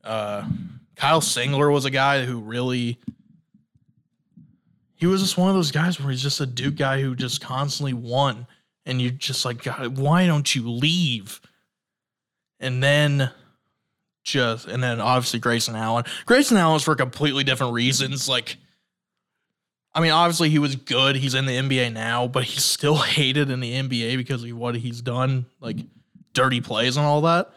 Uh, 0.02 0.48
Kyle 0.96 1.20
Singler 1.20 1.70
was 1.70 1.84
a 1.84 1.90
guy 1.90 2.24
who 2.24 2.40
really 2.40 2.98
he 4.94 5.04
was 5.04 5.20
just 5.20 5.36
one 5.36 5.50
of 5.50 5.54
those 5.54 5.70
guys 5.70 6.00
where 6.00 6.10
he's 6.10 6.22
just 6.22 6.40
a 6.40 6.46
Duke 6.46 6.76
guy 6.76 7.02
who 7.02 7.14
just 7.14 7.42
constantly 7.42 7.92
won, 7.92 8.46
and 8.86 9.02
you're 9.02 9.10
just 9.10 9.44
like, 9.44 9.62
God, 9.62 9.98
why 9.98 10.26
don't 10.26 10.54
you 10.54 10.70
leave? 10.70 11.38
And 12.58 12.82
then 12.82 13.30
just 14.22 14.66
and 14.66 14.82
then 14.82 15.00
obviously 15.00 15.40
Grayson 15.40 15.74
Allen. 15.76 16.04
Grayson 16.26 16.56
Allen 16.56 16.74
was 16.74 16.84
for 16.84 16.94
completely 16.94 17.44
different 17.44 17.72
reasons. 17.72 18.28
Like, 18.28 18.56
I 19.94 20.00
mean, 20.00 20.12
obviously 20.12 20.48
he 20.48 20.58
was 20.58 20.76
good. 20.76 21.16
He's 21.16 21.34
in 21.34 21.46
the 21.46 21.56
NBA 21.56 21.92
now, 21.92 22.28
but 22.28 22.44
he's 22.44 22.64
still 22.64 22.96
hated 22.98 23.50
in 23.50 23.60
the 23.60 23.72
NBA 23.72 24.16
because 24.16 24.44
of 24.44 24.56
what 24.56 24.76
he's 24.76 25.00
done, 25.02 25.46
like 25.60 25.78
dirty 26.32 26.60
plays 26.60 26.96
and 26.96 27.06
all 27.06 27.22
that. 27.22 27.52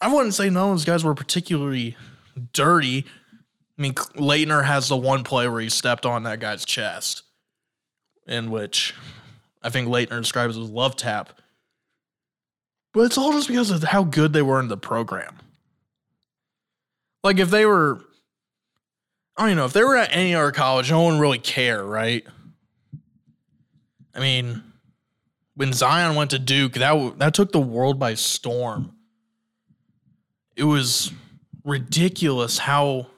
I 0.00 0.12
wouldn't 0.12 0.34
say 0.34 0.50
none 0.50 0.70
of 0.70 0.74
those 0.74 0.84
guys 0.84 1.04
were 1.04 1.14
particularly 1.14 1.96
dirty. 2.52 3.06
I 3.78 3.82
mean, 3.82 3.94
Laettner 3.94 4.64
has 4.64 4.88
the 4.88 4.96
one 4.96 5.24
play 5.24 5.48
where 5.48 5.60
he 5.60 5.70
stepped 5.70 6.04
on 6.04 6.24
that 6.24 6.40
guy's 6.40 6.64
chest, 6.64 7.22
in 8.26 8.50
which 8.50 8.94
I 9.62 9.70
think 9.70 9.88
Laettner 9.88 10.20
describes 10.20 10.56
as 10.56 10.68
love 10.68 10.96
tap. 10.96 11.40
But 12.92 13.02
it's 13.02 13.18
all 13.18 13.32
just 13.32 13.48
because 13.48 13.70
of 13.70 13.82
how 13.82 14.04
good 14.04 14.32
they 14.32 14.42
were 14.42 14.60
in 14.60 14.68
the 14.68 14.76
program. 14.76 15.36
Like 17.26 17.40
if 17.40 17.50
they 17.50 17.66
were, 17.66 18.00
I 19.36 19.42
don't 19.42 19.48
even 19.48 19.56
know, 19.56 19.64
if 19.64 19.72
they 19.72 19.82
were 19.82 19.96
at 19.96 20.14
any 20.14 20.32
other 20.32 20.52
college, 20.52 20.92
no 20.92 21.02
one 21.02 21.18
really 21.18 21.40
care, 21.40 21.84
right? 21.84 22.24
I 24.14 24.20
mean, 24.20 24.62
when 25.56 25.72
Zion 25.72 26.14
went 26.14 26.30
to 26.30 26.38
Duke, 26.38 26.74
that 26.74 27.18
that 27.18 27.34
took 27.34 27.50
the 27.50 27.58
world 27.58 27.98
by 27.98 28.14
storm. 28.14 28.94
It 30.54 30.62
was 30.62 31.10
ridiculous 31.64 32.58
how 32.58 33.08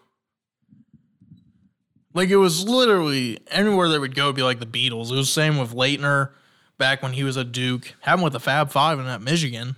like 2.15 2.31
it 2.31 2.37
was 2.37 2.67
literally 2.67 3.41
anywhere 3.50 3.91
they 3.91 3.99
would 3.99 4.15
go 4.15 4.33
be 4.33 4.43
like 4.43 4.59
the 4.59 4.65
Beatles. 4.65 5.11
It 5.11 5.17
was 5.17 5.27
the 5.29 5.33
same 5.33 5.59
with 5.59 5.75
Laettner 5.75 6.31
back 6.79 7.03
when 7.03 7.12
he 7.12 7.25
was 7.25 7.37
at 7.37 7.53
Duke, 7.53 7.95
happened 8.00 8.25
with 8.25 8.33
the 8.33 8.41
Fab 8.41 8.71
Five 8.71 8.99
and 8.99 9.07
at 9.07 9.21
Michigan. 9.21 9.77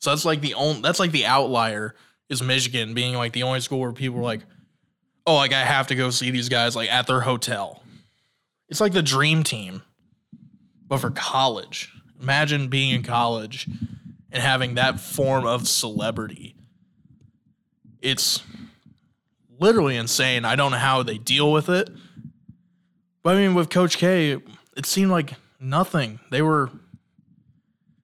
So 0.00 0.10
that's 0.10 0.26
like 0.26 0.42
the 0.42 0.52
only 0.52 0.82
that's 0.82 1.00
like 1.00 1.12
the 1.12 1.24
outlier 1.24 1.94
is 2.28 2.42
Michigan 2.42 2.94
being 2.94 3.14
like 3.14 3.32
the 3.32 3.42
only 3.42 3.60
school 3.60 3.80
where 3.80 3.92
people 3.92 4.18
were 4.18 4.24
like, 4.24 4.42
oh, 5.26 5.36
like 5.36 5.52
I 5.52 5.64
have 5.64 5.88
to 5.88 5.94
go 5.94 6.10
see 6.10 6.30
these 6.30 6.48
guys 6.48 6.76
like 6.76 6.90
at 6.90 7.06
their 7.06 7.20
hotel. 7.20 7.82
It's 8.68 8.80
like 8.80 8.92
the 8.92 9.02
dream 9.02 9.42
team, 9.42 9.82
but 10.86 10.98
for 10.98 11.10
college. 11.10 11.92
Imagine 12.20 12.68
being 12.68 12.92
in 12.92 13.02
college 13.02 13.68
and 14.32 14.42
having 14.42 14.74
that 14.74 14.98
form 14.98 15.46
of 15.46 15.68
celebrity. 15.68 16.56
It's 18.00 18.42
literally 19.58 19.96
insane. 19.96 20.44
I 20.44 20.56
don't 20.56 20.70
know 20.70 20.78
how 20.78 21.02
they 21.02 21.18
deal 21.18 21.52
with 21.52 21.68
it. 21.68 21.90
But 23.22 23.36
I 23.36 23.40
mean, 23.40 23.54
with 23.54 23.70
Coach 23.70 23.98
K, 23.98 24.38
it 24.76 24.86
seemed 24.86 25.10
like 25.10 25.34
nothing. 25.60 26.20
They 26.30 26.42
were 26.42 26.70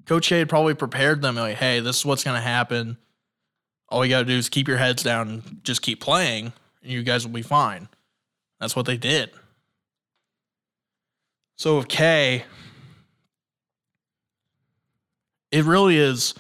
Coach 0.04 0.28
K 0.28 0.40
had 0.40 0.48
probably 0.48 0.74
prepared 0.74 1.22
them 1.22 1.36
like, 1.36 1.56
hey, 1.56 1.80
this 1.80 1.98
is 1.98 2.04
what's 2.04 2.24
gonna 2.24 2.40
happen. 2.40 2.98
All 3.92 4.06
you 4.06 4.10
gotta 4.10 4.24
do 4.24 4.32
is 4.32 4.48
keep 4.48 4.68
your 4.68 4.78
heads 4.78 5.02
down 5.02 5.28
and 5.28 5.60
just 5.64 5.82
keep 5.82 6.00
playing, 6.00 6.54
and 6.82 6.90
you 6.90 7.02
guys 7.02 7.26
will 7.26 7.34
be 7.34 7.42
fine. 7.42 7.88
That's 8.58 8.74
what 8.74 8.86
they 8.86 8.96
did. 8.96 9.30
So 11.58 11.76
with 11.76 11.88
K, 11.88 12.44
it 15.50 15.66
really 15.66 15.98
is. 15.98 16.32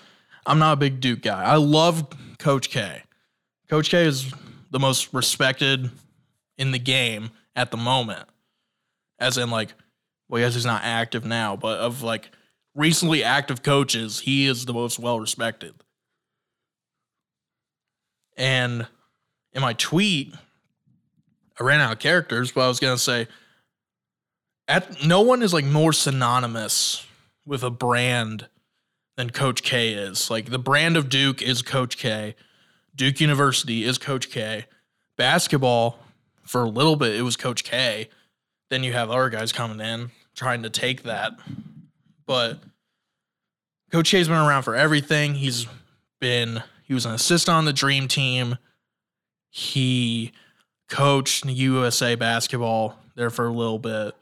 I'm 0.46 0.58
not 0.58 0.72
a 0.72 0.76
big 0.76 1.00
Duke 1.00 1.20
guy. 1.20 1.44
I 1.44 1.56
love 1.56 2.06
Coach 2.38 2.70
K. 2.70 3.02
Coach 3.68 3.90
K 3.90 4.06
is 4.06 4.32
the 4.70 4.80
most 4.80 5.12
respected 5.12 5.90
in 6.56 6.72
the 6.72 6.78
game 6.78 7.32
at 7.54 7.70
the 7.70 7.76
moment. 7.76 8.30
As 9.18 9.36
in, 9.36 9.50
like, 9.50 9.74
well, 10.30 10.40
yes, 10.40 10.54
he's 10.54 10.64
not 10.64 10.80
active 10.84 11.26
now, 11.26 11.56
but 11.56 11.80
of 11.80 12.02
like 12.02 12.30
recently 12.74 13.22
active 13.22 13.62
coaches, 13.62 14.20
he 14.20 14.46
is 14.46 14.64
the 14.64 14.72
most 14.72 14.98
well 14.98 15.20
respected. 15.20 15.74
And 18.36 18.86
in 19.52 19.62
my 19.62 19.74
tweet, 19.74 20.34
I 21.58 21.64
ran 21.64 21.80
out 21.80 21.92
of 21.92 21.98
characters, 21.98 22.52
but 22.52 22.62
I 22.62 22.68
was 22.68 22.80
gonna 22.80 22.98
say, 22.98 23.28
at 24.68 25.04
no 25.04 25.20
one 25.20 25.42
is 25.42 25.52
like 25.52 25.64
more 25.64 25.92
synonymous 25.92 27.06
with 27.44 27.62
a 27.62 27.70
brand 27.70 28.48
than 29.16 29.30
Coach 29.30 29.62
K 29.62 29.92
is. 29.92 30.30
Like 30.30 30.50
the 30.50 30.58
brand 30.58 30.96
of 30.96 31.08
Duke 31.08 31.42
is 31.42 31.62
Coach 31.62 31.98
K. 31.98 32.34
Duke 32.94 33.20
University 33.20 33.84
is 33.84 33.98
Coach 33.98 34.30
K. 34.30 34.66
Basketball, 35.16 35.98
for 36.42 36.62
a 36.62 36.68
little 36.68 36.96
bit, 36.96 37.14
it 37.14 37.22
was 37.22 37.36
Coach 37.36 37.64
K. 37.64 38.08
Then 38.70 38.82
you 38.82 38.92
have 38.92 39.10
other 39.10 39.30
guys 39.30 39.52
coming 39.52 39.80
in 39.80 40.10
trying 40.34 40.62
to 40.62 40.70
take 40.70 41.02
that. 41.02 41.32
But 42.26 42.58
Coach 43.90 44.10
K's 44.10 44.28
been 44.28 44.36
around 44.36 44.62
for 44.62 44.74
everything. 44.74 45.34
He's 45.34 45.66
been 46.20 46.62
he 46.92 46.94
was 46.94 47.06
an 47.06 47.14
assistant 47.14 47.56
on 47.56 47.64
the 47.64 47.72
dream 47.72 48.06
team. 48.06 48.58
He 49.48 50.30
coached 50.90 51.46
USA 51.46 52.16
basketball 52.16 52.98
there 53.14 53.30
for 53.30 53.46
a 53.46 53.50
little 53.50 53.78
bit. 53.78 54.14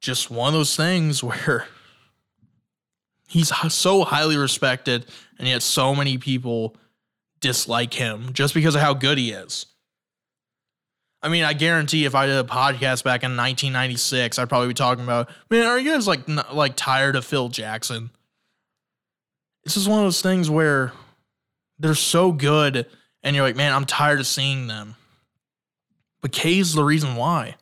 Just 0.00 0.28
one 0.28 0.48
of 0.48 0.54
those 0.54 0.74
things 0.74 1.22
where 1.22 1.68
he's 3.28 3.52
so 3.72 4.02
highly 4.02 4.36
respected 4.36 5.06
and 5.38 5.46
yet 5.46 5.62
so 5.62 5.94
many 5.94 6.18
people 6.18 6.74
dislike 7.38 7.94
him 7.94 8.32
just 8.32 8.54
because 8.54 8.74
of 8.74 8.80
how 8.80 8.92
good 8.92 9.16
he 9.16 9.30
is. 9.30 9.66
I 11.22 11.28
mean, 11.28 11.44
I 11.44 11.52
guarantee 11.52 12.06
if 12.06 12.16
I 12.16 12.26
did 12.26 12.38
a 12.38 12.48
podcast 12.48 13.04
back 13.04 13.22
in 13.22 13.36
1996, 13.36 14.36
I'd 14.36 14.48
probably 14.48 14.66
be 14.66 14.74
talking 14.74 15.04
about, 15.04 15.30
man, 15.48 15.64
are 15.64 15.78
you 15.78 15.92
guys 15.92 16.08
like 16.08 16.26
like 16.52 16.74
tired 16.74 17.14
of 17.14 17.24
Phil 17.24 17.48
Jackson? 17.48 18.10
This 19.62 19.76
is 19.76 19.88
one 19.88 20.00
of 20.00 20.06
those 20.06 20.22
things 20.22 20.50
where 20.50 20.92
they're 21.78 21.94
so 21.94 22.32
good, 22.32 22.86
and 23.22 23.36
you're 23.36 23.44
like, 23.44 23.56
man, 23.56 23.72
I'm 23.72 23.84
tired 23.84 24.20
of 24.20 24.26
seeing 24.26 24.66
them. 24.66 24.96
But 26.20 26.32
K's 26.32 26.74
the 26.74 26.84
reason 26.84 27.16
why. 27.16 27.56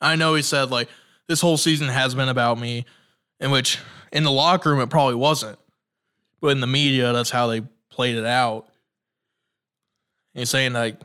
I 0.00 0.16
know 0.16 0.34
he 0.34 0.42
said 0.42 0.70
like 0.70 0.88
this 1.26 1.40
whole 1.40 1.56
season 1.56 1.88
has 1.88 2.14
been 2.14 2.28
about 2.28 2.58
me, 2.58 2.86
in 3.38 3.50
which 3.50 3.78
in 4.12 4.24
the 4.24 4.30
locker 4.30 4.70
room 4.70 4.80
it 4.80 4.90
probably 4.90 5.16
wasn't, 5.16 5.58
but 6.40 6.48
in 6.48 6.60
the 6.60 6.66
media 6.66 7.12
that's 7.12 7.30
how 7.30 7.48
they 7.48 7.62
played 7.90 8.16
it 8.16 8.24
out. 8.24 8.66
And 10.34 10.40
he's 10.40 10.50
saying 10.50 10.72
like 10.72 10.96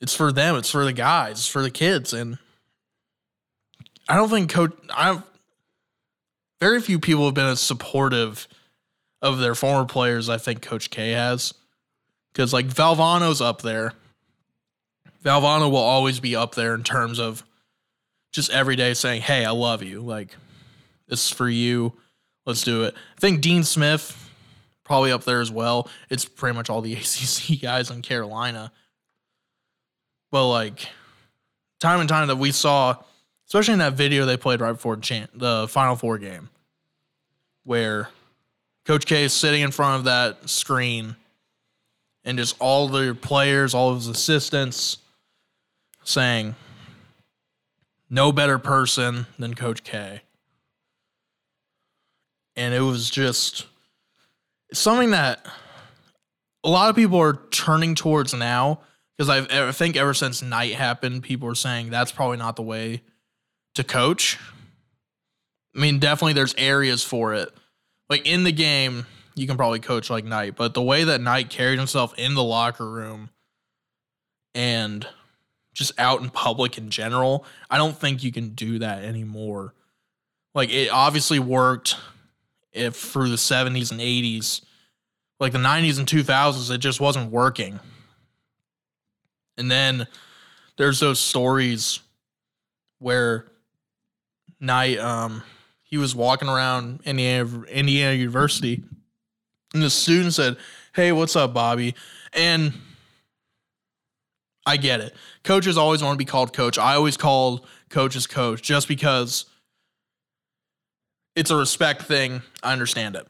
it's 0.00 0.14
for 0.14 0.32
them. 0.32 0.56
It's 0.56 0.70
for 0.70 0.84
the 0.84 0.92
guys. 0.92 1.32
It's 1.32 1.48
for 1.48 1.62
the 1.62 1.70
kids. 1.70 2.12
And 2.12 2.38
I 4.08 4.16
don't 4.16 4.28
think 4.28 4.50
coach. 4.50 4.72
I've 4.94 5.22
very 6.60 6.80
few 6.80 6.98
people 6.98 7.24
have 7.24 7.34
been 7.34 7.46
as 7.46 7.60
supportive 7.60 8.46
of 9.22 9.38
their 9.38 9.54
former 9.54 9.86
players. 9.86 10.28
I 10.28 10.38
think 10.38 10.62
Coach 10.62 10.90
K 10.90 11.12
has, 11.12 11.54
because 12.32 12.52
like 12.52 12.66
Valvano's 12.66 13.40
up 13.40 13.62
there. 13.62 13.94
Valvano 15.24 15.70
will 15.70 15.76
always 15.76 16.18
be 16.20 16.34
up 16.34 16.54
there 16.54 16.74
in 16.74 16.82
terms 16.82 17.18
of 17.18 17.44
just 18.32 18.50
every 18.50 18.76
day 18.76 18.94
saying, 18.94 19.22
"Hey, 19.22 19.44
I 19.44 19.50
love 19.50 19.82
you. 19.82 20.00
Like 20.00 20.36
this 21.08 21.26
is 21.26 21.30
for 21.30 21.48
you. 21.48 21.92
Let's 22.46 22.62
do 22.62 22.84
it." 22.84 22.94
I 23.16 23.20
think 23.20 23.40
Dean 23.40 23.64
Smith 23.64 24.30
probably 24.84 25.12
up 25.12 25.24
there 25.24 25.40
as 25.40 25.50
well. 25.50 25.88
It's 26.08 26.24
pretty 26.24 26.56
much 26.56 26.70
all 26.70 26.80
the 26.80 26.94
ACC 26.94 27.60
guys 27.60 27.90
in 27.90 28.02
Carolina 28.02 28.72
but 30.30 30.48
like 30.48 30.88
time 31.80 32.00
and 32.00 32.08
time 32.08 32.28
that 32.28 32.36
we 32.36 32.52
saw, 32.52 32.96
especially 33.46 33.74
in 33.74 33.78
that 33.80 33.94
video 33.94 34.26
they 34.26 34.36
played 34.36 34.60
right 34.60 34.72
before 34.72 34.96
the 34.96 35.66
Final 35.68 35.96
Four 35.96 36.18
game, 36.18 36.48
where 37.64 38.08
Coach 38.84 39.06
K 39.06 39.24
is 39.24 39.32
sitting 39.32 39.62
in 39.62 39.70
front 39.70 39.96
of 39.96 40.04
that 40.04 40.48
screen 40.48 41.16
and 42.30 42.38
just 42.38 42.54
all 42.60 42.86
the 42.86 43.12
players, 43.20 43.74
all 43.74 43.90
of 43.90 43.96
his 43.96 44.06
assistants 44.06 44.98
saying, 46.04 46.54
no 48.08 48.30
better 48.30 48.56
person 48.56 49.26
than 49.36 49.54
Coach 49.54 49.82
K. 49.82 50.22
And 52.54 52.72
it 52.72 52.82
was 52.82 53.10
just 53.10 53.66
something 54.72 55.10
that 55.10 55.44
a 56.62 56.70
lot 56.70 56.88
of 56.88 56.94
people 56.94 57.18
are 57.18 57.40
turning 57.50 57.96
towards 57.96 58.32
now 58.32 58.78
because 59.18 59.28
I 59.28 59.72
think 59.72 59.96
ever 59.96 60.14
since 60.14 60.40
Knight 60.40 60.74
happened, 60.74 61.24
people 61.24 61.48
are 61.48 61.56
saying 61.56 61.90
that's 61.90 62.12
probably 62.12 62.36
not 62.36 62.54
the 62.54 62.62
way 62.62 63.02
to 63.74 63.82
coach. 63.82 64.38
I 65.74 65.80
mean, 65.80 65.98
definitely 65.98 66.34
there's 66.34 66.54
areas 66.56 67.02
for 67.02 67.34
it. 67.34 67.50
Like 68.08 68.24
in 68.24 68.44
the 68.44 68.52
game, 68.52 69.06
you 69.40 69.46
can 69.46 69.56
probably 69.56 69.80
coach 69.80 70.10
like 70.10 70.26
Knight, 70.26 70.54
but 70.54 70.74
the 70.74 70.82
way 70.82 71.04
that 71.04 71.22
Knight 71.22 71.48
carried 71.48 71.78
himself 71.78 72.12
in 72.18 72.34
the 72.34 72.44
locker 72.44 72.88
room 72.88 73.30
and 74.54 75.06
just 75.72 75.98
out 75.98 76.20
in 76.20 76.28
public 76.28 76.76
in 76.76 76.90
general, 76.90 77.46
I 77.70 77.78
don't 77.78 77.96
think 77.96 78.22
you 78.22 78.32
can 78.32 78.50
do 78.50 78.80
that 78.80 79.02
anymore. 79.02 79.74
Like 80.54 80.70
it 80.70 80.90
obviously 80.90 81.38
worked 81.38 81.96
if 82.74 82.96
through 82.96 83.30
the 83.30 83.36
70s 83.36 83.90
and 83.90 84.00
80s. 84.00 84.60
Like 85.38 85.52
the 85.52 85.58
90s 85.58 85.98
and 85.98 86.06
2000s, 86.06 86.70
it 86.70 86.78
just 86.78 87.00
wasn't 87.00 87.30
working. 87.30 87.80
And 89.56 89.70
then 89.70 90.06
there's 90.76 91.00
those 91.00 91.18
stories 91.18 92.00
where 92.98 93.46
Knight 94.60 94.98
um 94.98 95.42
he 95.82 95.96
was 95.96 96.14
walking 96.14 96.48
around 96.48 97.00
Indiana 97.06 97.62
Indiana 97.62 98.14
University 98.14 98.84
and 99.74 99.82
the 99.82 99.90
student 99.90 100.34
said, 100.34 100.56
"Hey, 100.94 101.12
what's 101.12 101.36
up, 101.36 101.54
Bobby?" 101.54 101.94
And 102.32 102.72
I 104.66 104.76
get 104.76 105.00
it. 105.00 105.14
Coaches 105.42 105.76
always 105.78 106.02
want 106.02 106.14
to 106.14 106.18
be 106.18 106.28
called 106.28 106.52
coach. 106.52 106.78
I 106.78 106.94
always 106.94 107.16
called 107.16 107.66
coaches 107.88 108.26
coach 108.26 108.62
just 108.62 108.88
because 108.88 109.46
it's 111.34 111.50
a 111.50 111.56
respect 111.56 112.02
thing. 112.02 112.42
I 112.62 112.72
understand 112.72 113.16
it. 113.16 113.26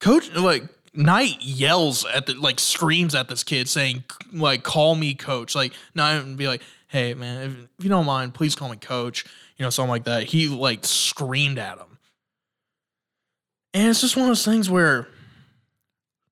Coach 0.00 0.30
like 0.34 0.64
Knight 0.94 1.38
yells 1.40 2.04
at 2.04 2.26
the 2.26 2.34
like 2.34 2.60
screams 2.60 3.14
at 3.14 3.28
this 3.28 3.42
kid 3.42 3.68
saying 3.68 4.04
like 4.32 4.62
call 4.62 4.94
me 4.94 5.14
coach 5.14 5.54
like 5.54 5.72
not 5.94 6.36
be 6.36 6.46
like 6.46 6.62
hey 6.88 7.14
man 7.14 7.42
if, 7.42 7.52
if, 7.78 7.84
you 7.84 7.88
don't 7.90 8.06
mind 8.06 8.32
please 8.32 8.54
call 8.54 8.68
me 8.68 8.76
coach 8.76 9.24
you 9.56 9.64
know 9.64 9.70
something 9.70 9.90
like 9.90 10.04
that 10.04 10.22
he 10.24 10.46
like 10.46 10.84
screamed 10.84 11.58
at 11.58 11.78
him 11.78 11.93
and 13.74 13.88
it's 13.88 14.00
just 14.00 14.16
one 14.16 14.24
of 14.24 14.30
those 14.30 14.44
things 14.44 14.70
where 14.70 15.08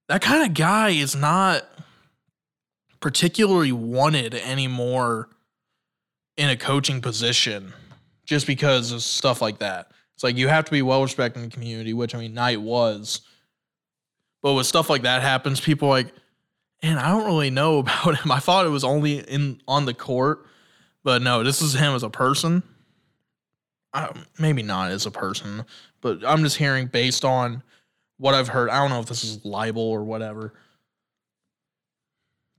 that 0.08 0.22
kind 0.22 0.44
of 0.44 0.54
guy 0.54 0.90
is 0.90 1.14
not 1.14 1.64
particularly 3.00 3.72
wanted 3.72 4.34
anymore 4.34 5.28
in 6.36 6.48
a 6.48 6.56
coaching 6.56 7.02
position 7.02 7.74
just 8.24 8.46
because 8.46 8.92
of 8.92 9.02
stuff 9.02 9.42
like 9.42 9.58
that 9.58 9.90
it's 10.14 10.24
like 10.24 10.36
you 10.36 10.48
have 10.48 10.64
to 10.64 10.70
be 10.70 10.80
well 10.80 11.02
respected 11.02 11.40
in 11.40 11.48
the 11.50 11.54
community 11.54 11.92
which 11.92 12.14
I 12.14 12.18
mean 12.18 12.32
Knight 12.32 12.62
was 12.62 13.20
but 14.42 14.54
with 14.54 14.66
stuff 14.66 14.90
like 14.90 15.02
that 15.02 15.22
happens, 15.22 15.60
people 15.60 15.88
like, 15.88 16.12
and 16.82 16.98
I 16.98 17.10
don't 17.10 17.24
really 17.24 17.50
know 17.50 17.78
about 17.78 18.18
him. 18.18 18.30
I 18.30 18.40
thought 18.40 18.66
it 18.66 18.70
was 18.70 18.84
only 18.84 19.18
in 19.18 19.62
on 19.66 19.86
the 19.86 19.94
court, 19.94 20.44
but 21.04 21.22
no, 21.22 21.42
this 21.42 21.62
is 21.62 21.74
him 21.74 21.94
as 21.94 22.02
a 22.02 22.10
person. 22.10 22.62
Um, 23.94 24.24
maybe 24.38 24.62
not 24.62 24.90
as 24.90 25.04
a 25.04 25.10
person, 25.10 25.64
but 26.00 26.24
I'm 26.26 26.42
just 26.42 26.56
hearing 26.56 26.86
based 26.86 27.24
on 27.24 27.62
what 28.16 28.34
I've 28.34 28.48
heard. 28.48 28.70
I 28.70 28.78
don't 28.78 28.90
know 28.90 29.00
if 29.00 29.06
this 29.06 29.22
is 29.22 29.44
libel 29.44 29.82
or 29.82 30.02
whatever. 30.04 30.54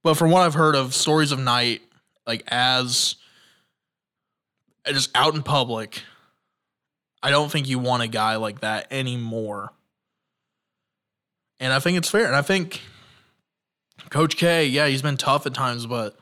But 0.03 0.15
from 0.15 0.29
what 0.31 0.41
I've 0.43 0.53
heard 0.53 0.75
of 0.75 0.93
stories 0.93 1.31
of 1.31 1.39
Knight, 1.39 1.81
like 2.27 2.43
as 2.47 3.15
just 4.85 5.09
out 5.15 5.33
in 5.33 5.41
public, 5.41 6.03
I 7.23 7.31
don't 7.31 7.49
think 7.49 7.67
you 7.67 7.79
want 7.79 8.03
a 8.03 8.07
guy 8.07 8.35
like 8.35 8.59
that 8.59 8.87
anymore. 8.91 9.71
And 11.59 11.71
I 11.71 11.79
think 11.79 11.97
it's 11.97 12.09
fair. 12.09 12.25
And 12.25 12.35
I 12.35 12.41
think 12.41 12.81
Coach 14.09 14.35
K, 14.35 14.65
yeah, 14.65 14.87
he's 14.87 15.01
been 15.01 15.17
tough 15.17 15.45
at 15.45 15.53
times, 15.53 15.85
but 15.85 16.17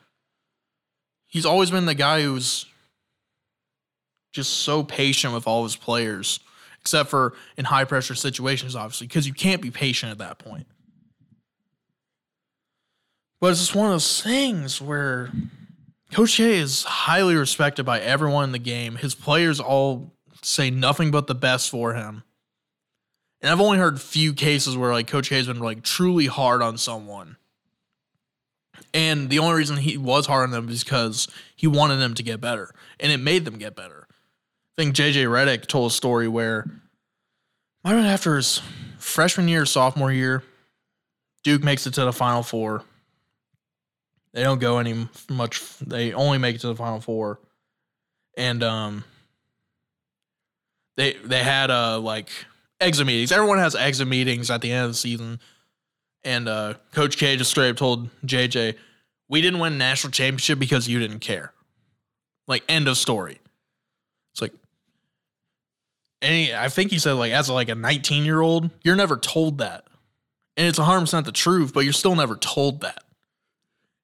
he's 1.26 1.45
always 1.45 1.71
been 1.71 1.86
the 1.86 1.95
guy 1.95 2.21
who's 2.21 2.67
just 4.32 4.60
so 4.60 4.84
patient 4.84 5.34
with 5.34 5.48
all 5.48 5.63
his 5.63 5.76
players, 5.76 6.39
except 6.80 7.10
for 7.10 7.34
in 7.58 7.65
high 7.65 7.84
pressure 7.84 8.15
situations, 8.15 8.76
obviously, 8.76 9.08
because 9.08 9.28
you 9.28 9.34
can't 9.34 9.62
be 9.62 9.72
patient 9.72 10.12
at 10.12 10.17
that 10.20 10.39
point. 10.39 10.67
But 13.39 13.52
it's 13.52 13.60
just 13.60 13.76
one 13.76 13.88
of 13.88 13.94
those 13.94 14.22
things 14.22 14.80
where 14.80 15.32
Coach 16.12 16.38
K 16.38 16.58
is 16.60 16.84
highly 16.84 17.36
respected 17.36 17.86
by 17.86 18.00
everyone 18.00 18.44
in 18.44 18.52
the 18.52 18.60
game. 18.60 18.96
His 18.96 19.15
players 19.15 19.60
all 19.60 20.12
say 20.44 20.70
nothing 20.70 21.10
but 21.10 21.28
the 21.28 21.36
best 21.36 21.70
for 21.70 21.94
him. 21.94 22.24
And 23.41 23.52
I've 23.52 23.62
only 23.62 23.80
heard 23.80 24.00
few 24.00 24.34
cases 24.34 24.78
where 24.78 24.91
like 24.91 25.08
Coach 25.08 25.30
K 25.30 25.38
has 25.38 25.48
been 25.48 25.60
like 25.60 25.82
truly 25.84 26.28
hard 26.28 26.62
on 26.62 26.78
someone. 26.78 27.38
And 28.94 29.30
the 29.30 29.39
only 29.39 29.56
reason 29.56 29.78
he 29.78 29.98
was 29.98 30.28
hard 30.28 30.44
on 30.44 30.52
them 30.52 30.70
is 30.70 30.84
because 30.84 31.28
he 31.56 31.65
wanted 31.65 31.98
them 31.98 32.13
to 32.15 32.24
get 32.24 32.41
better. 32.41 32.74
And 33.00 33.12
it 33.12 33.17
made 33.17 33.46
them 33.46 33.58
get 33.58 33.76
better. 33.76 34.01
I 34.77 34.84
think 34.84 34.95
JJ 34.95 35.25
Redick 35.25 35.67
told 35.67 35.91
a 35.91 35.93
story 35.93 36.27
where 36.27 36.65
might 37.84 37.91
have 37.91 37.99
been 37.99 38.05
after 38.05 38.36
his 38.38 38.62
freshman 38.97 39.47
year, 39.47 39.65
sophomore 39.65 40.12
year, 40.12 40.43
Duke 41.43 41.63
makes 41.63 41.88
it 41.88 41.95
to 41.95 42.05
the 42.05 42.13
final 42.13 42.43
four. 42.43 42.84
They 44.34 44.43
don't 44.43 44.60
go 44.60 44.77
any 44.77 45.10
much. 45.29 45.62
They 45.79 46.13
only 46.13 46.38
make 46.38 46.55
it 46.55 46.62
to 46.62 46.67
the 46.67 46.75
final 46.75 47.01
four, 47.01 47.39
and 48.38 48.63
um, 48.63 49.03
they 50.95 51.13
they 51.13 51.43
had 51.43 51.69
uh 51.69 51.99
like 51.99 52.29
exit 52.79 53.05
meetings. 53.05 53.31
Everyone 53.34 53.57
has 53.57 53.75
exit 53.75 54.07
meetings 54.07 54.49
at 54.49 54.62
the 54.62 54.71
end 54.71 54.86
of 54.86 54.91
the 54.91 54.97
season, 54.97 55.41
and 56.23 56.47
uh, 56.47 56.75
Coach 56.93 57.17
K 57.17 57.36
just 57.36 57.51
straight 57.51 57.71
up 57.71 57.75
told 57.75 58.10
JJ, 58.25 58.75
"We 59.27 59.41
didn't 59.41 59.60
win 59.60 59.77
national 59.77 60.12
championship 60.12 60.60
because 60.60 60.88
you 60.88 60.99
didn't 60.99 61.19
care." 61.19 61.51
Like 62.47 62.63
end 62.69 62.88
of 62.88 62.97
story. 62.97 63.40
It's 66.21 66.49
and 66.49 66.57
I 66.57 66.69
think 66.69 66.91
he 66.91 66.99
said 66.99 67.13
like 67.13 67.31
as 67.31 67.49
like 67.49 67.69
a 67.69 67.75
19 67.75 68.25
year 68.25 68.41
old, 68.41 68.69
you're 68.84 68.95
never 68.95 69.17
told 69.17 69.60
that, 69.60 69.86
and 70.57 70.67
it's 70.67 70.79
100 70.79 70.99
percent 71.01 71.25
the 71.25 71.31
truth, 71.31 71.73
but 71.73 71.81
you're 71.81 71.93
still 71.93 72.15
never 72.15 72.36
told 72.36 72.81
that 72.81 73.03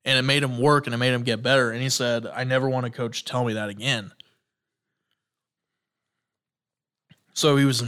and 0.07 0.17
it 0.17 0.21
made 0.21 0.41
him 0.41 0.57
work 0.57 0.87
and 0.87 0.93
it 0.93 0.97
made 0.97 1.11
him 1.11 1.23
get 1.23 1.43
better. 1.43 1.69
And 1.69 1.81
he 1.81 1.89
said, 1.89 2.25
I 2.25 2.45
never 2.45 2.69
want 2.69 2.85
a 2.85 2.89
coach 2.89 3.25
to 3.25 3.29
tell 3.29 3.43
me 3.43 3.53
that 3.53 3.67
again. 3.67 4.13
So 7.33 7.57
he 7.57 7.65
was 7.65 7.83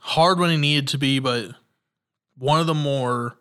hard 0.00 0.38
when 0.38 0.48
he 0.48 0.56
needed 0.56 0.88
to 0.88 0.98
be, 0.98 1.18
but 1.18 1.50
one 2.38 2.60
of 2.60 2.66
the 2.66 2.72
more 2.72 3.36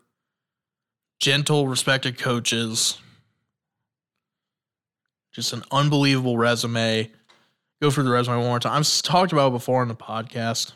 gentle, 1.19 1.65
respected 1.65 2.19
coaches. 2.19 2.97
Just 5.31 5.53
an 5.53 5.63
unbelievable 5.71 6.37
resume. 6.37 7.09
Go 7.81 7.89
through 7.89 8.03
the 8.03 8.11
resume 8.11 8.37
one 8.37 8.45
more 8.45 8.59
time. 8.59 8.73
I've 8.73 9.01
talked 9.01 9.31
about 9.31 9.47
it 9.47 9.51
before 9.51 9.81
on 9.81 9.87
the 9.87 9.95
podcast, 9.95 10.73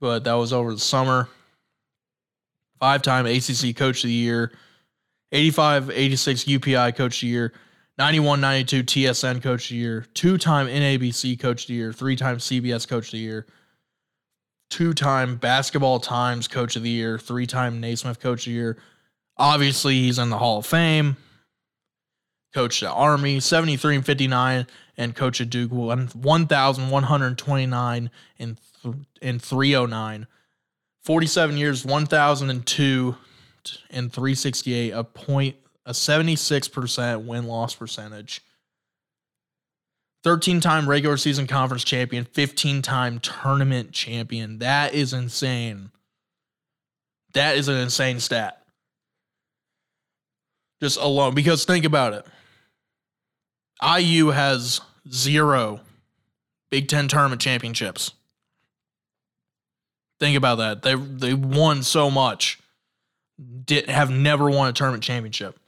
but 0.00 0.24
that 0.24 0.32
was 0.32 0.52
over 0.52 0.72
the 0.72 0.80
summer. 0.80 1.28
Five 2.80 3.02
time 3.02 3.26
ACC 3.26 3.76
Coach 3.76 4.02
of 4.02 4.08
the 4.08 4.14
Year 4.14 4.52
85 5.32 5.90
86 5.90 6.44
UPI 6.44 6.96
Coach 6.96 7.16
of 7.16 7.20
the 7.22 7.26
Year, 7.26 7.52
91 7.98 8.40
92 8.40 8.84
TSN 8.84 9.42
Coach 9.42 9.64
of 9.64 9.70
the 9.70 9.76
Year, 9.76 10.06
two 10.14 10.38
time 10.38 10.68
NABC 10.68 11.38
Coach 11.38 11.62
of 11.62 11.68
the 11.68 11.74
Year, 11.74 11.92
three 11.92 12.16
time 12.16 12.38
CBS 12.38 12.88
Coach 12.88 13.06
of 13.08 13.12
the 13.12 13.18
Year, 13.18 13.46
two 14.70 14.94
time 14.94 15.36
Basketball 15.36 15.98
Times 16.00 16.48
Coach 16.48 16.76
of 16.76 16.82
the 16.82 16.90
Year, 16.90 17.18
three 17.18 17.46
time 17.46 17.80
Naismith 17.80 18.20
Coach 18.20 18.46
of 18.46 18.52
the 18.52 18.56
Year. 18.56 18.78
Obviously, 19.36 19.94
he's 19.94 20.18
in 20.18 20.30
the 20.30 20.38
Hall 20.38 20.58
of 20.58 20.66
Fame. 20.66 21.16
Coach 22.54 22.80
the 22.80 22.90
Army, 22.90 23.40
73 23.40 23.96
and 23.96 24.06
59, 24.06 24.68
and 24.96 25.16
coach 25.16 25.40
at 25.40 25.50
Duke, 25.50 25.72
1,129 25.72 28.10
and, 28.38 28.60
and 29.20 29.42
309. 29.42 30.28
47 31.02 31.56
years, 31.56 31.84
1,002 31.84 33.16
and 33.90 34.12
368, 34.12 34.90
a 34.90 35.02
point, 35.02 35.56
a 35.84 35.90
76% 35.90 37.26
win 37.26 37.48
loss 37.48 37.74
percentage. 37.74 38.40
13 40.22 40.60
time 40.60 40.88
regular 40.88 41.16
season 41.16 41.48
conference 41.48 41.82
champion, 41.82 42.24
15 42.24 42.82
time 42.82 43.18
tournament 43.18 43.90
champion. 43.90 44.60
That 44.60 44.94
is 44.94 45.12
insane. 45.12 45.90
That 47.34 47.56
is 47.56 47.66
an 47.66 47.78
insane 47.78 48.20
stat. 48.20 48.62
Just 50.80 50.98
alone. 50.98 51.34
Because 51.34 51.64
think 51.64 51.84
about 51.84 52.12
it 52.14 52.24
IU 53.98 54.28
has 54.28 54.80
zero 55.10 55.80
Big 56.70 56.88
Ten 56.88 57.08
tournament 57.08 57.40
championships. 57.40 58.12
Think 60.18 60.36
about 60.36 60.56
that. 60.56 60.82
They 60.82 60.94
they 60.94 61.34
won 61.34 61.82
so 61.82 62.10
much 62.10 62.58
did 63.64 63.88
have 63.88 64.10
never 64.10 64.48
won 64.48 64.68
a 64.68 64.72
tournament 64.72 65.02
championship. 65.02 65.58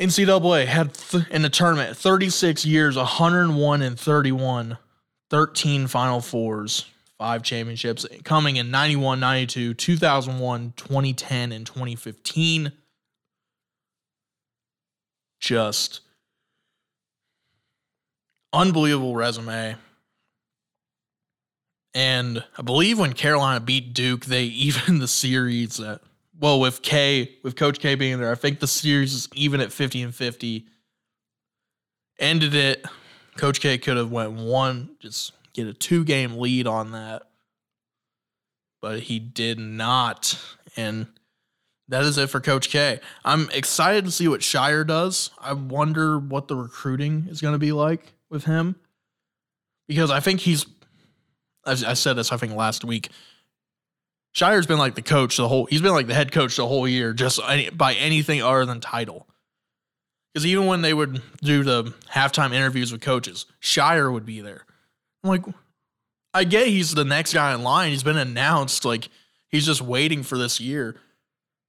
NCAA 0.00 0.66
had 0.66 0.92
th- 0.92 1.28
in 1.30 1.42
the 1.42 1.48
tournament 1.48 1.96
36 1.96 2.66
years, 2.66 2.96
101 2.96 3.82
and 3.82 3.98
31, 3.98 4.76
13 5.30 5.86
Final 5.86 6.20
Fours, 6.20 6.84
five 7.16 7.42
championships, 7.42 8.04
coming 8.22 8.56
in 8.56 8.70
91, 8.70 9.20
92, 9.20 9.72
2001, 9.72 10.74
2010, 10.76 11.52
and 11.52 11.66
2015. 11.66 12.72
Just 15.40 16.00
unbelievable 18.52 19.14
resume. 19.14 19.76
And 21.94 22.44
I 22.58 22.62
believe 22.62 22.98
when 22.98 23.12
Carolina 23.14 23.60
beat 23.60 23.94
Duke, 23.94 24.26
they 24.26 24.44
even 24.44 24.98
the 24.98 25.08
series 25.08 25.80
at 25.80 26.02
well 26.38 26.60
with 26.60 26.82
K 26.82 27.36
with 27.42 27.56
Coach 27.56 27.78
K 27.78 27.94
being 27.94 28.18
there, 28.18 28.30
I 28.30 28.34
think 28.34 28.60
the 28.60 28.66
series 28.66 29.14
is 29.14 29.28
even 29.34 29.60
at 29.60 29.72
50 29.72 30.02
and 30.02 30.14
50. 30.14 30.66
Ended 32.18 32.54
it. 32.54 32.84
Coach 33.36 33.60
K 33.60 33.76
could 33.78 33.98
have 33.98 34.10
went 34.10 34.32
one, 34.32 34.96
just 35.00 35.32
get 35.52 35.66
a 35.66 35.74
two 35.74 36.04
game 36.04 36.38
lead 36.38 36.66
on 36.66 36.92
that. 36.92 37.22
But 38.80 39.00
he 39.00 39.18
did 39.18 39.58
not. 39.58 40.38
And 40.76 41.06
that 41.88 42.02
is 42.02 42.18
it 42.18 42.30
for 42.30 42.40
Coach 42.40 42.70
K. 42.70 43.00
I'm 43.24 43.48
excited 43.50 44.04
to 44.04 44.10
see 44.10 44.28
what 44.28 44.40
Scheyer 44.40 44.86
does. 44.86 45.30
I 45.40 45.52
wonder 45.52 46.18
what 46.18 46.48
the 46.48 46.56
recruiting 46.56 47.26
is 47.30 47.40
going 47.40 47.54
to 47.54 47.58
be 47.58 47.72
like 47.72 48.14
with 48.28 48.44
him. 48.44 48.76
Because 49.88 50.10
I 50.10 50.20
think 50.20 50.40
he's 50.40 50.66
I, 51.64 51.72
I 51.72 51.94
said 51.94 52.14
this 52.14 52.32
I 52.32 52.36
think 52.36 52.54
last 52.54 52.84
week. 52.84 53.10
Scheyer's 54.34 54.66
been 54.66 54.78
like 54.78 54.94
the 54.94 55.02
coach 55.02 55.36
the 55.38 55.48
whole. 55.48 55.66
He's 55.66 55.80
been 55.80 55.92
like 55.92 56.08
the 56.08 56.14
head 56.14 56.30
coach 56.30 56.56
the 56.56 56.66
whole 56.66 56.86
year, 56.86 57.14
just 57.14 57.40
by 57.72 57.94
anything 57.94 58.42
other 58.42 58.66
than 58.66 58.80
title. 58.80 59.26
Because 60.34 60.44
even 60.44 60.66
when 60.66 60.82
they 60.82 60.92
would 60.92 61.22
do 61.42 61.62
the 61.62 61.94
halftime 62.12 62.52
interviews 62.52 62.92
with 62.92 63.00
coaches, 63.00 63.46
Scheyer 63.62 64.12
would 64.12 64.26
be 64.26 64.42
there. 64.42 64.66
I'm 65.24 65.30
like, 65.30 65.46
I 66.34 66.44
get 66.44 66.66
he's 66.66 66.94
the 66.94 67.04
next 67.04 67.32
guy 67.32 67.54
in 67.54 67.62
line. 67.62 67.92
He's 67.92 68.02
been 68.02 68.18
announced. 68.18 68.84
Like 68.84 69.08
he's 69.48 69.64
just 69.64 69.80
waiting 69.80 70.22
for 70.22 70.36
this 70.36 70.60
year. 70.60 70.96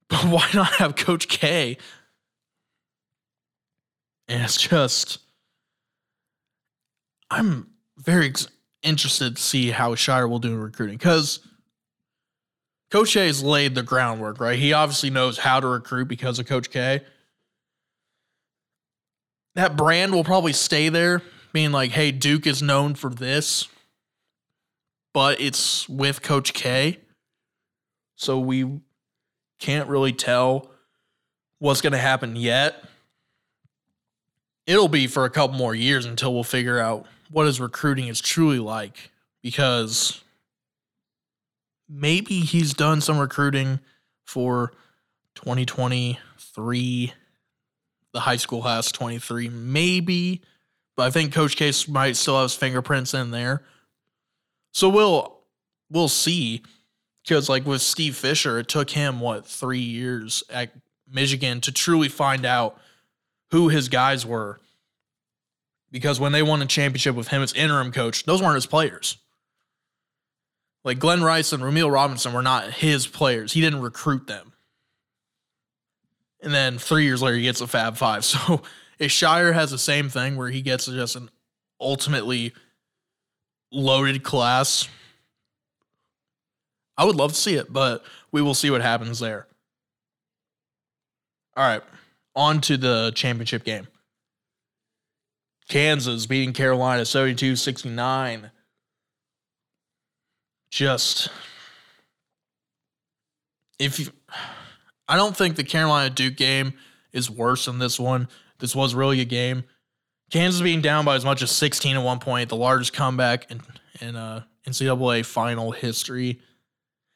But 0.08 0.24
why 0.24 0.48
not 0.54 0.72
have 0.74 0.96
Coach 0.96 1.28
K? 1.28 1.76
And 4.28 4.42
it's 4.42 4.60
just, 4.60 5.18
I'm 7.30 7.68
very 7.96 8.32
interested 8.82 9.36
to 9.36 9.42
see 9.42 9.70
how 9.70 9.94
Scheyer 9.94 10.28
will 10.28 10.38
do 10.38 10.52
in 10.52 10.60
recruiting 10.60 10.96
because 10.96 11.40
Coach 12.90 13.12
K 13.12 13.26
has 13.26 13.42
laid 13.42 13.74
the 13.74 13.82
groundwork, 13.82 14.40
right? 14.40 14.58
He 14.58 14.72
obviously 14.72 15.10
knows 15.10 15.38
how 15.38 15.60
to 15.60 15.66
recruit 15.66 16.08
because 16.08 16.38
of 16.38 16.46
Coach 16.46 16.70
K. 16.70 17.02
That 19.54 19.76
brand 19.76 20.12
will 20.12 20.24
probably 20.24 20.52
stay 20.52 20.88
there, 20.88 21.22
being 21.52 21.72
like, 21.72 21.90
hey, 21.90 22.12
Duke 22.12 22.46
is 22.46 22.62
known 22.62 22.94
for 22.94 23.10
this, 23.10 23.66
but 25.12 25.40
it's 25.40 25.88
with 25.88 26.22
Coach 26.22 26.52
K. 26.54 26.98
So 28.16 28.38
we 28.38 28.80
can't 29.58 29.88
really 29.88 30.12
tell 30.12 30.70
what's 31.58 31.80
going 31.80 31.92
to 31.92 31.98
happen 31.98 32.36
yet. 32.36 32.84
It'll 34.66 34.88
be 34.88 35.06
for 35.06 35.24
a 35.24 35.30
couple 35.30 35.56
more 35.56 35.74
years 35.74 36.04
until 36.04 36.34
we'll 36.34 36.44
figure 36.44 36.78
out 36.78 37.06
what 37.30 37.46
his 37.46 37.60
recruiting 37.60 38.08
is 38.08 38.20
truly 38.20 38.58
like 38.58 39.10
because 39.42 40.22
maybe 41.88 42.40
he's 42.40 42.74
done 42.74 43.00
some 43.00 43.18
recruiting 43.18 43.80
for 44.24 44.72
2023 45.34 47.12
the 48.12 48.20
high 48.20 48.36
school 48.36 48.62
has 48.62 48.90
23 48.90 49.48
maybe. 49.48 50.42
But 50.96 51.06
i 51.06 51.10
think 51.10 51.32
coach 51.32 51.56
K's 51.56 51.86
might 51.86 52.16
still 52.16 52.34
have 52.34 52.44
his 52.44 52.54
fingerprints 52.54 53.14
in 53.14 53.30
there. 53.30 53.62
So 54.72 54.88
we'll 54.88 55.38
we'll 55.90 56.08
see 56.08 56.62
because 57.28 57.48
like 57.48 57.66
with 57.66 57.82
steve 57.82 58.16
fisher 58.16 58.58
it 58.58 58.68
took 58.68 58.90
him 58.90 59.20
what 59.20 59.46
three 59.46 59.78
years 59.78 60.42
at 60.50 60.72
michigan 61.10 61.60
to 61.60 61.70
truly 61.70 62.08
find 62.08 62.46
out 62.46 62.78
who 63.50 63.68
his 63.68 63.88
guys 63.88 64.24
were 64.24 64.58
because 65.90 66.20
when 66.20 66.32
they 66.32 66.42
won 66.42 66.62
a 66.62 66.66
championship 66.66 67.14
with 67.14 67.28
him 67.28 67.42
as 67.42 67.52
interim 67.52 67.92
coach, 67.92 68.24
those 68.24 68.42
weren't 68.42 68.56
his 68.56 68.66
players. 68.66 69.18
Like 70.84 70.98
Glen 70.98 71.22
Rice 71.22 71.52
and 71.52 71.62
Rumeal 71.62 71.92
Robinson 71.92 72.32
were 72.32 72.42
not 72.42 72.72
his 72.72 73.06
players. 73.06 73.52
He 73.52 73.60
didn't 73.60 73.82
recruit 73.82 74.26
them. 74.26 74.52
And 76.42 76.54
then 76.54 76.78
three 76.78 77.04
years 77.04 77.20
later, 77.20 77.36
he 77.36 77.42
gets 77.42 77.60
a 77.60 77.66
Fab 77.66 77.96
Five. 77.96 78.24
So 78.38 78.62
if 78.98 79.12
Scheyer 79.12 79.54
has 79.54 79.70
the 79.70 79.78
same 79.78 80.08
thing 80.08 80.36
where 80.36 80.48
he 80.48 80.60
gets 80.60 80.86
just 80.86 81.14
an 81.14 81.30
ultimately 81.80 82.52
loaded 83.70 84.24
class, 84.24 84.88
I 86.98 87.04
would 87.04 87.16
love 87.16 87.32
to 87.32 87.38
see 87.38 87.54
it, 87.54 87.72
but 87.72 88.04
we 88.32 88.42
will 88.42 88.54
see 88.54 88.70
what 88.70 88.82
happens 88.82 89.20
there. 89.20 89.46
All 91.56 91.64
right, 91.64 91.82
on 92.34 92.60
to 92.62 92.76
the 92.76 93.12
championship 93.14 93.64
game. 93.64 93.86
Kansas 95.68 96.26
beating 96.26 96.52
Carolina 96.52 97.04
72 97.04 97.56
69. 97.56 98.50
Just, 100.70 101.30
if 103.78 103.98
you, 103.98 104.08
I 105.08 105.16
don't 105.16 105.36
think 105.36 105.56
the 105.56 105.64
Carolina 105.64 106.10
Duke 106.10 106.36
game 106.36 106.74
is 107.12 107.30
worse 107.30 107.64
than 107.64 107.78
this 107.78 107.98
one. 107.98 108.28
This 108.58 108.74
was 108.76 108.94
really 108.94 109.20
a 109.20 109.24
game. 109.24 109.64
Kansas 110.30 110.60
being 110.60 110.82
down 110.82 111.04
by 111.04 111.16
as 111.16 111.24
much 111.24 111.42
as 111.42 111.50
16 111.50 111.96
at 111.96 112.02
one 112.02 112.18
point, 112.18 112.50
the 112.50 112.56
largest 112.56 112.92
comeback 112.92 113.50
in, 113.50 113.62
in 114.00 114.14
uh, 114.14 114.42
NCAA 114.66 115.24
final 115.24 115.70
history. 115.70 116.40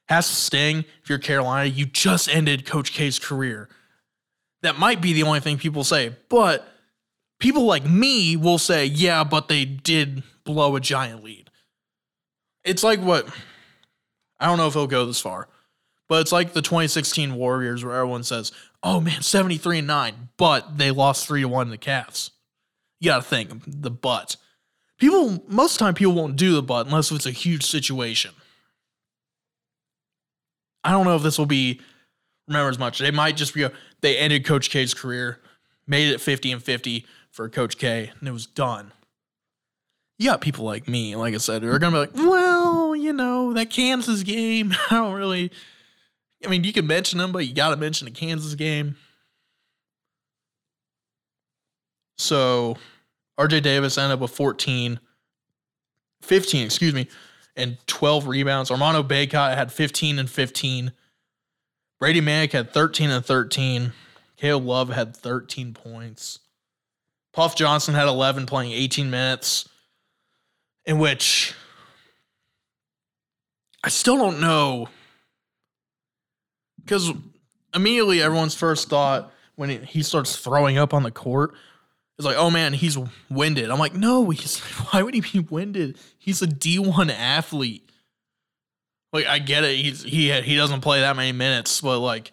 Has 0.09 0.29
to 0.29 0.35
sting 0.35 0.85
if 1.03 1.09
you're 1.09 1.19
Carolina. 1.19 1.69
You 1.69 1.87
just 1.87 2.29
ended 2.29 2.67
Coach 2.67 2.93
K's 2.93 3.19
career. 3.19 3.69
That 4.63 4.79
might 4.79 5.01
be 5.01 5.13
the 5.13 5.23
only 5.23 5.41
thing 5.41 5.59
people 5.59 5.85
say, 5.85 6.17
but 6.29 6.69
people 7.41 7.65
like 7.65 7.85
me 7.85 8.37
will 8.37 8.59
say, 8.59 8.87
yeah, 8.87 9.25
but 9.25 9.49
they 9.49 9.65
did 9.65 10.23
blow 10.45 10.77
a 10.77 10.81
giant 10.81 11.25
lead. 11.25 11.51
It's 12.65 12.85
like 12.85 13.01
what 13.01 13.29
I 14.39 14.47
don't 14.47 14.59
know 14.59 14.67
if 14.67 14.75
it'll 14.75 14.87
go 14.87 15.07
this 15.07 15.21
far, 15.21 15.49
but 16.09 16.21
it's 16.21 16.33
like 16.33 16.53
the 16.53 16.63
2016 16.63 17.35
Warriors 17.37 17.85
where 17.85 17.95
everyone 17.95 18.25
says, 18.25 18.53
oh 18.83 19.01
man, 19.01 19.23
73 19.23 19.79
and 19.79 19.87
9, 19.87 20.29
but 20.37 20.79
they 20.79 20.91
lost 20.91 21.27
3 21.27 21.43
to 21.43 21.49
1 21.49 21.67
to 21.67 21.71
the 21.71 21.79
Cavs. 21.79 22.31
You 23.01 23.11
got 23.11 23.23
to 23.23 23.29
think 23.29 23.63
the 23.67 23.91
but. 23.91 24.37
People, 24.99 25.43
most 25.49 25.75
of 25.75 25.79
the 25.79 25.85
time, 25.85 25.95
people 25.95 26.13
won't 26.13 26.37
do 26.37 26.55
the 26.55 26.63
but 26.63 26.87
unless 26.87 27.11
it's 27.11 27.27
a 27.27 27.31
huge 27.31 27.65
situation. 27.65 28.33
I 30.85 30.91
don't 30.91 31.05
know 31.05 31.17
if 31.17 31.23
this 31.23 31.39
will 31.39 31.47
be 31.47 31.81
remember 32.49 32.71
as 32.71 32.79
much. 32.79 32.99
They 32.99 33.11
might 33.11 33.37
just 33.37 33.55
be, 33.55 33.67
they 34.01 34.19
ended 34.19 34.45
Coach 34.45 34.71
K's 34.71 34.95
career, 34.95 35.41
made 35.87 36.13
it 36.13 36.21
50 36.21 36.53
and 36.53 36.63
50 36.63 37.07
for 37.31 37.49
Coach 37.49 37.79
K, 37.79 38.11
and 38.19 38.29
it 38.29 38.33
was 38.33 38.47
done. 38.47 38.93
You 40.19 40.31
got 40.31 40.41
people 40.41 40.65
like 40.65 40.89
me, 40.89 41.17
like 41.17 41.35
I 41.35 41.39
said, 41.39 41.63
who 41.63 41.71
are 41.71 41.79
gonna 41.79 42.07
be 42.07 42.13
like, 42.13 42.29
well, 42.29 42.95
you 42.95 43.13
know, 43.13 43.53
that 43.55 43.71
Kansas 43.71 44.23
game, 44.23 44.73
I 44.91 44.97
don't 44.97 45.15
really. 45.15 45.51
I 46.45 46.49
mean, 46.49 46.65
you 46.65 46.73
can 46.73 46.87
mention 46.87 47.19
them, 47.19 47.31
but 47.33 47.47
you 47.47 47.55
got 47.55 47.71
to 47.71 47.77
mention 47.77 48.05
the 48.07 48.11
Kansas 48.11 48.57
game. 48.57 48.97
So, 52.19 52.77
RJ 53.39 53.63
Davis 53.63 53.97
ended 53.97 54.15
up 54.15 54.21
with 54.21 54.33
14, 54.33 54.99
15, 56.23 56.65
excuse 56.65 56.95
me, 56.95 57.07
and 57.57 57.77
12 57.87 58.27
rebounds. 58.27 58.71
Armando 58.71 59.03
Bacot 59.03 59.57
had 59.57 59.73
15 59.73 60.19
and 60.19 60.31
15. 60.31 60.93
Brady 61.99 62.21
Manek 62.21 62.53
had 62.53 62.73
13 62.73 63.11
and 63.11 63.25
13. 63.25 63.93
Caleb 64.37 64.65
Love 64.65 64.89
had 64.89 65.17
13 65.17 65.75
points. 65.75 66.41
Puff 67.33 67.55
Johnson 67.57 67.95
had 67.95 68.09
11 68.09 68.47
playing 68.47 68.73
18 68.73 69.11
minutes, 69.11 69.69
in 70.85 70.99
which 70.99 71.55
I 73.85 73.89
still 73.89 74.17
don't 74.17 74.41
know. 74.41 74.89
Because 76.81 77.13
immediately 77.75 78.21
everyone's 78.21 78.55
first 78.55 78.89
thought 78.89 79.33
when 79.55 79.85
he 79.85 80.03
starts 80.03 80.37
throwing 80.37 80.79
up 80.79 80.93
on 80.93 81.05
the 81.05 81.11
court 81.11 81.55
is 82.23 82.27
like, 82.27 82.37
oh 82.37 82.51
man, 82.51 82.73
he's 82.73 82.97
winded. 83.29 83.71
I'm 83.71 83.79
like, 83.79 83.95
no, 83.95 84.31
he's 84.31 84.59
why 84.91 85.03
would 85.03 85.15
he 85.15 85.21
be 85.21 85.41
winded? 85.41 85.99
He's 86.19 86.43
a 86.43 86.47
D1 86.47 87.11
athlete. 87.11 87.89
Like 89.13 89.27
I 89.27 89.39
get 89.41 89.65
it, 89.65 89.77
he's 89.77 90.03
he 90.03 90.33
he 90.41 90.57
doesn't 90.57 90.81
play 90.81 91.01
that 91.01 91.17
many 91.17 91.33
minutes, 91.33 91.81
but 91.81 91.99
like 91.99 92.33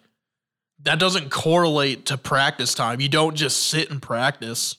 that 0.82 0.98
doesn't 0.98 1.30
correlate 1.30 2.06
to 2.06 2.16
practice 2.16 2.72
time. 2.74 3.00
You 3.00 3.08
don't 3.08 3.34
just 3.34 3.66
sit 3.66 3.90
and 3.90 4.00
practice. 4.00 4.76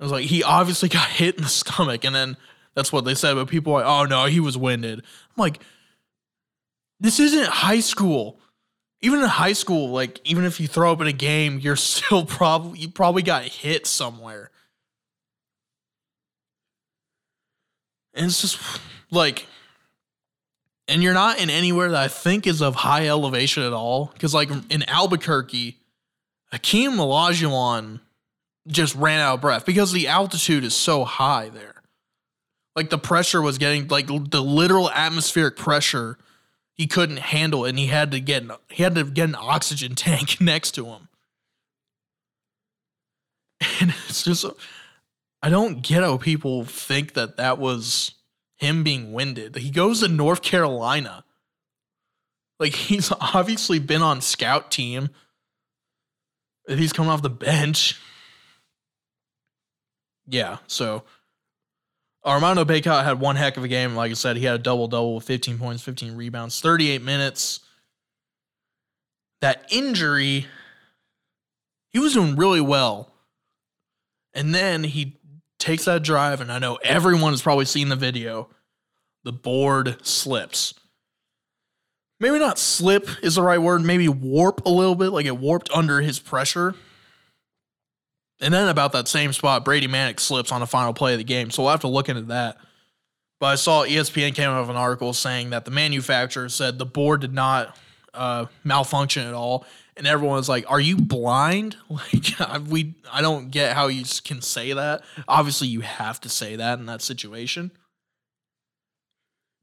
I 0.00 0.04
was 0.04 0.12
like, 0.12 0.24
he 0.24 0.42
obviously 0.42 0.88
got 1.00 1.08
hit 1.08 1.36
in 1.36 1.42
the 1.42 1.48
stomach, 1.48 2.04
and 2.04 2.14
then 2.14 2.36
that's 2.74 2.92
what 2.92 3.04
they 3.04 3.14
said. 3.14 3.34
But 3.34 3.48
people 3.48 3.74
like, 3.74 3.84
oh 3.84 4.04
no, 4.04 4.24
he 4.24 4.40
was 4.40 4.56
winded. 4.56 5.00
I'm 5.00 5.36
like, 5.36 5.60
this 7.00 7.20
isn't 7.20 7.46
high 7.46 7.80
school. 7.80 8.40
Even 9.04 9.20
in 9.20 9.26
high 9.26 9.52
school, 9.52 9.90
like 9.90 10.18
even 10.24 10.44
if 10.46 10.58
you 10.60 10.66
throw 10.66 10.90
up 10.90 11.00
in 11.02 11.06
a 11.06 11.12
game, 11.12 11.58
you're 11.58 11.76
still 11.92 12.24
probably 12.24 12.78
you 12.80 12.88
probably 12.88 13.22
got 13.22 13.42
hit 13.42 13.86
somewhere. 13.86 14.50
And 18.14 18.26
it's 18.26 18.40
just 18.40 18.58
like 19.10 19.46
and 20.88 21.02
you're 21.02 21.14
not 21.14 21.38
in 21.38 21.50
anywhere 21.50 21.90
that 21.90 22.02
I 22.02 22.08
think 22.08 22.46
is 22.46 22.62
of 22.62 22.76
high 22.76 23.06
elevation 23.08 23.62
at 23.62 23.72
all. 23.74 24.10
Because 24.12 24.32
like 24.32 24.50
in 24.70 24.82
Albuquerque, 24.88 25.78
Hakeem 26.50 26.92
Olajuwon 26.92 28.00
just 28.66 28.94
ran 28.94 29.20
out 29.20 29.34
of 29.34 29.40
breath 29.42 29.66
because 29.66 29.92
the 29.92 30.08
altitude 30.08 30.64
is 30.64 30.74
so 30.74 31.04
high 31.04 31.50
there. 31.50 31.82
Like 32.74 32.90
the 32.90 32.98
pressure 32.98 33.42
was 33.42 33.58
getting 33.58 33.88
like 33.88 34.06
the 34.06 34.42
literal 34.42 34.90
atmospheric 34.90 35.56
pressure 35.56 36.18
he 36.74 36.86
couldn't 36.86 37.18
handle 37.18 37.64
it 37.64 37.70
and 37.70 37.78
he 37.78 37.86
had 37.86 38.10
to 38.10 38.20
get 38.20 38.44
he 38.70 38.82
had 38.82 38.94
to 38.96 39.04
get 39.04 39.28
an 39.28 39.36
oxygen 39.38 39.94
tank 39.96 40.40
next 40.40 40.72
to 40.72 40.86
him. 40.86 41.08
And 43.80 43.94
it's 44.08 44.24
just 44.24 44.44
I 45.42 45.50
don't 45.50 45.82
get 45.82 46.02
how 46.02 46.16
people 46.16 46.64
think 46.64 47.14
that 47.14 47.36
that 47.36 47.58
was 47.58 48.12
him 48.56 48.82
being 48.82 49.12
winded. 49.12 49.56
He 49.56 49.70
goes 49.70 50.00
to 50.00 50.08
North 50.08 50.42
Carolina. 50.42 51.24
Like 52.58 52.74
he's 52.74 53.12
obviously 53.20 53.78
been 53.78 54.02
on 54.02 54.20
scout 54.20 54.70
team. 54.70 55.10
He's 56.66 56.92
coming 56.92 57.10
off 57.10 57.22
the 57.22 57.30
bench. 57.30 58.00
Yeah, 60.26 60.58
so 60.66 61.02
Armando 62.24 62.64
Bacot 62.64 63.04
had 63.04 63.20
one 63.20 63.36
heck 63.36 63.56
of 63.56 63.64
a 63.64 63.68
game. 63.68 63.94
Like 63.94 64.10
I 64.10 64.14
said, 64.14 64.36
he 64.36 64.44
had 64.44 64.54
a 64.54 64.62
double 64.62 64.88
double 64.88 65.16
with 65.16 65.24
15 65.24 65.58
points, 65.58 65.82
15 65.82 66.16
rebounds, 66.16 66.60
38 66.60 67.02
minutes. 67.02 67.60
That 69.40 69.66
injury, 69.70 70.46
he 71.90 71.98
was 71.98 72.14
doing 72.14 72.36
really 72.36 72.62
well. 72.62 73.12
And 74.32 74.54
then 74.54 74.84
he 74.84 75.18
takes 75.58 75.84
that 75.84 76.02
drive, 76.02 76.40
and 76.40 76.50
I 76.50 76.58
know 76.58 76.76
everyone 76.82 77.32
has 77.32 77.42
probably 77.42 77.66
seen 77.66 77.88
the 77.88 77.96
video. 77.96 78.48
The 79.22 79.32
board 79.32 80.04
slips. 80.04 80.74
Maybe 82.20 82.38
not 82.38 82.58
slip 82.58 83.08
is 83.22 83.34
the 83.34 83.42
right 83.42 83.60
word, 83.60 83.82
maybe 83.82 84.08
warp 84.08 84.64
a 84.64 84.70
little 84.70 84.94
bit, 84.94 85.10
like 85.10 85.26
it 85.26 85.36
warped 85.36 85.70
under 85.74 86.00
his 86.00 86.18
pressure. 86.18 86.74
And 88.40 88.52
then 88.52 88.68
about 88.68 88.92
that 88.92 89.08
same 89.08 89.32
spot, 89.32 89.64
Brady 89.64 89.86
Manek 89.86 90.20
slips 90.20 90.52
on 90.52 90.60
the 90.60 90.66
final 90.66 90.92
play 90.92 91.12
of 91.12 91.18
the 91.18 91.24
game. 91.24 91.50
So 91.50 91.62
we'll 91.62 91.70
have 91.70 91.80
to 91.80 91.88
look 91.88 92.08
into 92.08 92.22
that. 92.22 92.56
But 93.40 93.46
I 93.46 93.54
saw 93.56 93.84
ESPN 93.84 94.34
came 94.34 94.50
out 94.50 94.60
with 94.60 94.70
an 94.70 94.76
article 94.76 95.12
saying 95.12 95.50
that 95.50 95.64
the 95.64 95.70
manufacturer 95.70 96.48
said 96.48 96.78
the 96.78 96.86
board 96.86 97.20
did 97.20 97.32
not 97.32 97.76
uh, 98.12 98.46
malfunction 98.64 99.26
at 99.26 99.34
all 99.34 99.66
and 99.96 100.06
everyone 100.06 100.36
was 100.36 100.48
like, 100.48 100.70
"Are 100.70 100.80
you 100.80 100.96
blind?" 100.96 101.76
Like 101.88 102.62
we, 102.68 102.94
I 103.12 103.22
don't 103.22 103.50
get 103.50 103.74
how 103.74 103.86
you 103.86 104.04
can 104.24 104.42
say 104.42 104.72
that. 104.72 105.04
Obviously, 105.28 105.68
you 105.68 105.80
have 105.80 106.20
to 106.22 106.28
say 106.28 106.56
that 106.56 106.78
in 106.78 106.86
that 106.86 107.02
situation, 107.02 107.70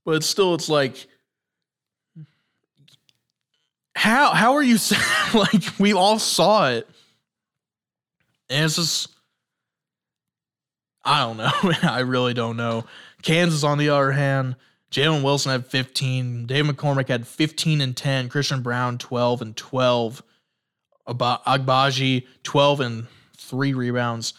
but 0.05 0.23
still, 0.23 0.53
it's 0.53 0.69
like, 0.69 1.07
how 3.95 4.31
how 4.31 4.53
are 4.53 4.63
you 4.63 4.77
like 5.33 5.63
we 5.79 5.93
all 5.93 6.19
saw 6.19 6.69
it, 6.69 6.87
and 8.51 8.65
it's 8.65 8.75
just, 8.75 9.09
I 11.03 11.19
don't 11.21 11.37
know. 11.37 11.51
I 11.89 11.99
really 11.99 12.33
don't 12.33 12.57
know. 12.57 12.85
Kansas, 13.21 13.63
on 13.63 13.77
the 13.77 13.89
other 13.89 14.11
hand. 14.11 14.55
Jalen 14.91 15.23
Wilson 15.23 15.53
had 15.53 15.65
15. 15.67 16.47
Dave 16.47 16.65
McCormack 16.65 17.07
had 17.07 17.25
15 17.25 17.79
and 17.79 17.95
10. 17.95 18.27
Christian 18.27 18.61
Braun, 18.61 18.97
12 18.97 19.41
and 19.41 19.55
12. 19.55 20.21
Agbaji 21.07 22.27
12 22.43 22.79
and 22.81 23.07
3 23.37 23.73
rebounds. 23.73 24.33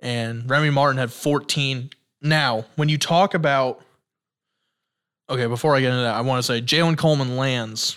And 0.00 0.50
Remy 0.50 0.70
Martin 0.70 0.98
had 0.98 1.12
14. 1.12 1.90
Now, 2.20 2.64
when 2.74 2.88
you 2.88 2.98
talk 2.98 3.34
about 3.34 3.82
Okay, 5.28 5.46
before 5.46 5.74
I 5.74 5.80
get 5.80 5.90
into 5.90 6.02
that, 6.02 6.14
I 6.14 6.20
want 6.20 6.38
to 6.38 6.46
say 6.46 6.62
Jalen 6.62 6.96
Coleman-Lands. 6.96 7.96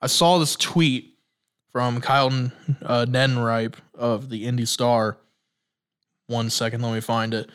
I 0.00 0.06
saw 0.06 0.38
this 0.38 0.54
tweet 0.54 1.09
from 1.72 2.00
Kyle 2.00 2.50
uh, 2.82 3.06
Neddenriep 3.08 3.74
of 3.94 4.28
the 4.28 4.46
Indy 4.46 4.66
Star. 4.66 5.18
One 6.26 6.50
second, 6.50 6.82
let 6.82 6.94
me 6.94 7.00
find 7.00 7.34
it. 7.34 7.50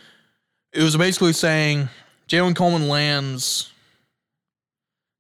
It 0.74 0.84
was 0.84 0.98
basically 0.98 1.34
saying 1.34 1.90
Jalen 2.28 2.56
Coleman-Lands. 2.56 3.72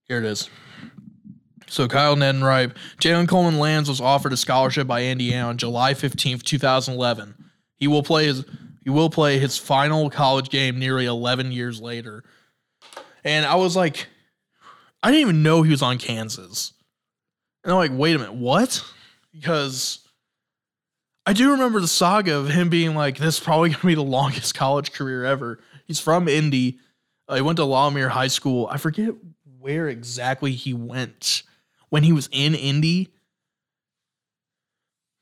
Here 0.07 0.19
it 0.19 0.25
is. 0.25 0.49
So 1.67 1.87
Kyle 1.87 2.15
Neddenriep, 2.15 2.75
Jalen 2.99 3.27
Coleman-Lands 3.27 3.89
was 3.89 4.01
offered 4.01 4.33
a 4.33 4.37
scholarship 4.37 4.87
by 4.87 5.05
Indiana 5.05 5.49
on 5.49 5.57
July 5.57 5.93
15th, 5.93 6.43
2011. 6.43 7.35
He 7.77 7.87
will 7.87 8.03
play 8.03 8.25
his 8.25 8.45
he 8.83 8.91
will 8.91 9.09
play 9.09 9.39
his 9.39 9.57
final 9.57 10.11
college 10.11 10.49
game 10.49 10.77
nearly 10.77 11.07
11 11.07 11.51
years 11.51 11.81
later. 11.81 12.23
And 13.23 13.43
I 13.43 13.55
was 13.55 13.75
like, 13.75 14.07
I 15.01 15.09
didn't 15.09 15.21
even 15.21 15.43
know 15.43 15.63
he 15.63 15.71
was 15.71 15.81
on 15.81 15.97
Kansas. 15.97 16.74
And 17.65 17.73
I'm 17.73 17.77
like, 17.79 17.91
wait 17.93 18.15
a 18.15 18.19
minute, 18.19 18.35
what? 18.35 18.85
Because 19.33 20.07
I 21.25 21.33
do 21.33 21.53
remember 21.53 21.81
the 21.81 21.87
saga 21.87 22.37
of 22.37 22.47
him 22.47 22.69
being 22.69 22.93
like, 22.93 23.17
this 23.17 23.39
is 23.39 23.43
probably 23.43 23.69
going 23.71 23.81
to 23.81 23.87
be 23.87 23.95
the 23.95 24.03
longest 24.03 24.53
college 24.53 24.93
career 24.93 25.25
ever. 25.25 25.59
He's 25.85 25.99
from 25.99 26.27
Indy. 26.27 26.77
Uh, 27.27 27.35
he 27.35 27.41
went 27.41 27.57
to 27.57 27.65
La 27.65 27.87
Lumiere 27.87 28.09
High 28.09 28.27
School. 28.27 28.67
I 28.69 28.77
forget 28.77 29.15
where 29.59 29.89
exactly 29.89 30.51
he 30.51 30.75
went 30.75 31.41
when 31.89 32.03
he 32.03 32.13
was 32.13 32.29
in 32.31 32.53
Indy. 32.53 33.11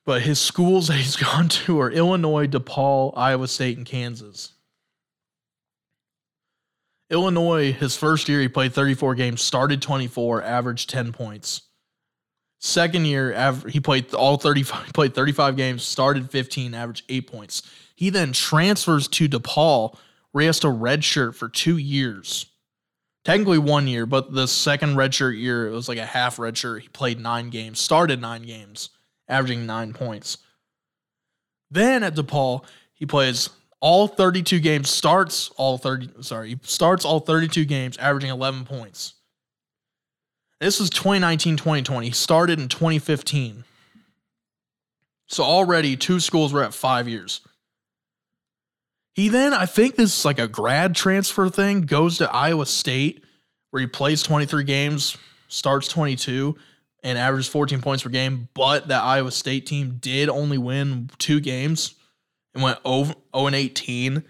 But 0.06 0.22
his 0.24 0.38
schools 0.38 0.88
that 0.88 0.98
he's 0.98 1.16
gone 1.34 1.48
to 1.48 1.80
are 1.80 1.90
Illinois, 1.90 2.46
DePaul, 2.46 3.14
Iowa 3.16 3.48
State, 3.48 3.78
and 3.78 3.86
Kansas. 3.86 4.52
Illinois, 7.10 7.72
his 7.72 7.96
first 7.96 8.28
year, 8.28 8.42
he 8.42 8.50
played 8.50 8.74
34 8.74 9.16
games, 9.16 9.42
started 9.42 9.82
24, 9.82 10.42
averaged 10.44 10.90
10 10.90 11.14
points. 11.14 11.62
Second 12.66 13.04
year, 13.04 13.54
he 13.68 13.82
played 13.82 14.14
all 14.14 14.38
35, 14.38 14.88
played 14.94 15.14
35 15.14 15.58
games, 15.58 15.84
started 15.84 16.32
15, 16.32 16.74
averaged 16.74 17.04
eight 17.10 17.30
points. 17.30 17.62
He 17.94 18.10
then 18.10 18.32
transfers 18.32 19.10
to 19.10 19.28
DePaul, 19.28 19.98
where 20.32 20.44
he 20.44 20.46
has 20.46 20.62
to 20.62 20.68
redshirt 20.68 21.36
for 21.36 21.50
two 21.50 21.76
years. 21.76 22.46
Technically 23.26 23.58
one 23.58 23.86
year, 23.86 24.06
but 24.06 24.32
the 24.32 24.48
second 24.48 24.96
redshirt 24.96 25.38
year, 25.38 25.68
it 25.68 25.72
was 25.72 25.90
like 25.90 25.98
a 25.98 26.06
half 26.06 26.38
redshirt. 26.38 26.80
He 26.80 26.88
played 26.88 27.20
nine 27.20 27.50
games, 27.50 27.82
started 27.82 28.22
nine 28.22 28.44
games, 28.44 28.92
averaging 29.28 29.66
nine 29.66 29.92
points. 29.92 30.38
Then 31.70 32.02
at 32.02 32.16
DePaul, 32.16 32.64
he 32.94 33.06
plays 33.06 33.50
all 33.82 34.08
32 34.08 34.62
games, 34.62 34.90
starts 34.90 35.50
all 35.58 35.78
30, 35.78 36.12
sorry, 36.22 36.52
he 36.52 36.60
starts 36.62 37.04
all 37.04 37.20
32 37.20 37.66
games, 37.66 37.98
averaging 37.98 38.30
11 38.30 38.64
points. 38.64 39.16
This 40.64 40.80
was 40.80 40.90
2019 40.92 41.58
2020. 41.58 42.08
He 42.08 42.14
started 42.14 42.58
in 42.58 42.70
2015. 42.70 43.66
So 45.28 45.44
already 45.44 45.98
two 45.98 46.22
schools 46.22 46.54
were 46.54 46.64
at 46.64 46.74
five 46.74 47.06
years. 47.10 47.42
He 49.12 49.28
then, 49.28 49.54
I 49.54 49.66
think 49.66 49.98
this 49.98 50.20
is 50.20 50.24
like 50.24 50.40
a 50.40 50.48
grad 50.48 50.96
transfer 50.96 51.50
thing, 51.50 51.82
goes 51.82 52.18
to 52.20 52.34
Iowa 52.34 52.66
State 52.66 53.26
where 53.72 53.82
he 53.82 53.88
plays 53.88 54.24
23 54.24 54.64
games, 54.64 55.18
starts 55.50 55.90
22, 55.90 56.56
and 57.04 57.18
averages 57.18 57.50
14 57.50 57.82
points 57.82 58.04
per 58.04 58.10
game. 58.10 58.48
But 58.54 58.88
that 58.88 59.04
Iowa 59.04 59.32
State 59.32 59.66
team 59.66 59.98
did 60.00 60.30
only 60.30 60.58
win 60.58 61.10
two 61.18 61.42
games 61.42 61.96
and 62.54 62.64
went 62.64 62.80
0, 62.88 63.04
0 63.04 63.48
and 63.48 63.56
18 63.56 64.24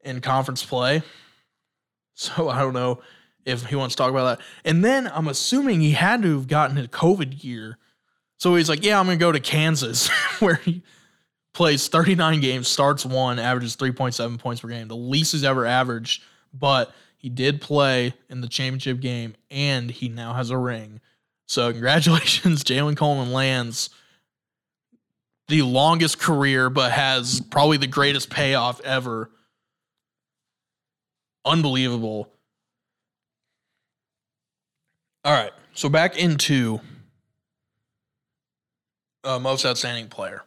in 0.00 0.20
conference 0.20 0.64
play. 0.64 1.02
So 2.14 2.50
I 2.50 2.60
don't 2.60 2.74
know 2.74 3.00
if 3.44 3.66
he 3.66 3.76
wants 3.76 3.94
to 3.94 4.02
talk 4.02 4.10
about 4.10 4.38
that. 4.38 4.46
And 4.64 4.84
then 4.84 5.10
I'm 5.12 5.28
assuming 5.28 5.80
he 5.80 5.92
had 5.92 6.22
to 6.22 6.36
have 6.36 6.48
gotten 6.48 6.78
a 6.78 6.86
COVID 6.88 7.42
year. 7.42 7.78
So 8.38 8.54
he's 8.54 8.68
like, 8.68 8.84
yeah, 8.84 8.98
I'm 8.98 9.06
going 9.06 9.18
to 9.18 9.24
go 9.24 9.32
to 9.32 9.40
Kansas 9.40 10.08
where 10.40 10.56
he 10.56 10.82
plays 11.54 11.88
39 11.88 12.40
games, 12.40 12.68
starts 12.68 13.04
one, 13.04 13.38
averages 13.38 13.76
3.7 13.76 14.38
points 14.38 14.60
per 14.60 14.68
game, 14.68 14.88
the 14.88 14.96
least 14.96 15.32
he's 15.32 15.44
ever 15.44 15.66
averaged. 15.66 16.22
But 16.52 16.92
he 17.16 17.28
did 17.28 17.60
play 17.60 18.14
in 18.28 18.40
the 18.40 18.48
championship 18.48 19.00
game 19.00 19.34
and 19.50 19.90
he 19.90 20.08
now 20.08 20.34
has 20.34 20.50
a 20.50 20.56
ring. 20.56 21.00
So 21.46 21.70
congratulations, 21.70 22.64
Jalen 22.64 22.96
Coleman-Lands 22.96 23.90
the 25.52 25.62
longest 25.62 26.18
career, 26.18 26.70
but 26.70 26.92
has 26.92 27.42
probably 27.42 27.76
the 27.76 27.86
greatest 27.86 28.30
payoff 28.30 28.80
ever. 28.80 29.30
Unbelievable. 31.44 32.31
All 35.24 35.32
right. 35.32 35.52
So 35.74 35.88
back 35.88 36.16
into 36.16 36.80
uh, 39.24 39.38
most 39.38 39.64
outstanding 39.64 40.08
player. 40.08 40.42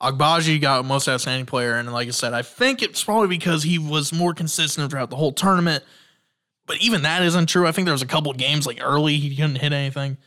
Agbaji 0.00 0.60
got 0.60 0.84
most 0.84 1.08
outstanding 1.08 1.46
player, 1.46 1.74
and 1.74 1.92
like 1.92 2.06
I 2.06 2.12
said, 2.12 2.32
I 2.32 2.42
think 2.42 2.82
it's 2.82 3.02
probably 3.02 3.26
because 3.26 3.64
he 3.64 3.78
was 3.78 4.12
more 4.12 4.32
consistent 4.32 4.90
throughout 4.90 5.10
the 5.10 5.16
whole 5.16 5.32
tournament. 5.32 5.82
But 6.66 6.76
even 6.80 7.02
that 7.02 7.22
isn't 7.22 7.46
true. 7.46 7.66
I 7.66 7.72
think 7.72 7.86
there 7.86 7.94
was 7.94 8.02
a 8.02 8.06
couple 8.06 8.32
games 8.34 8.66
like 8.66 8.78
early 8.80 9.16
he 9.16 9.34
couldn't 9.34 9.56
hit 9.56 9.72
anything. 9.72 10.18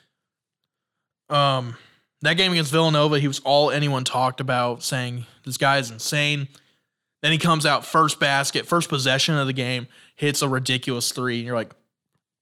Um, 1.29 1.77
that 2.21 2.33
game 2.33 2.51
against 2.51 2.71
Villanova, 2.71 3.19
he 3.19 3.27
was 3.27 3.39
all 3.39 3.71
anyone 3.71 4.03
talked 4.03 4.41
about, 4.41 4.83
saying 4.83 5.25
this 5.45 5.57
guy 5.57 5.77
is 5.77 5.89
insane. 5.89 6.49
Then 7.21 7.31
he 7.31 7.37
comes 7.37 7.65
out 7.65 7.85
first 7.85 8.19
basket, 8.19 8.65
first 8.65 8.89
possession 8.89 9.37
of 9.37 9.47
the 9.47 9.53
game, 9.53 9.87
hits 10.15 10.41
a 10.41 10.49
ridiculous 10.49 11.11
three, 11.11 11.37
and 11.37 11.45
you're 11.45 11.55
like, 11.55 11.73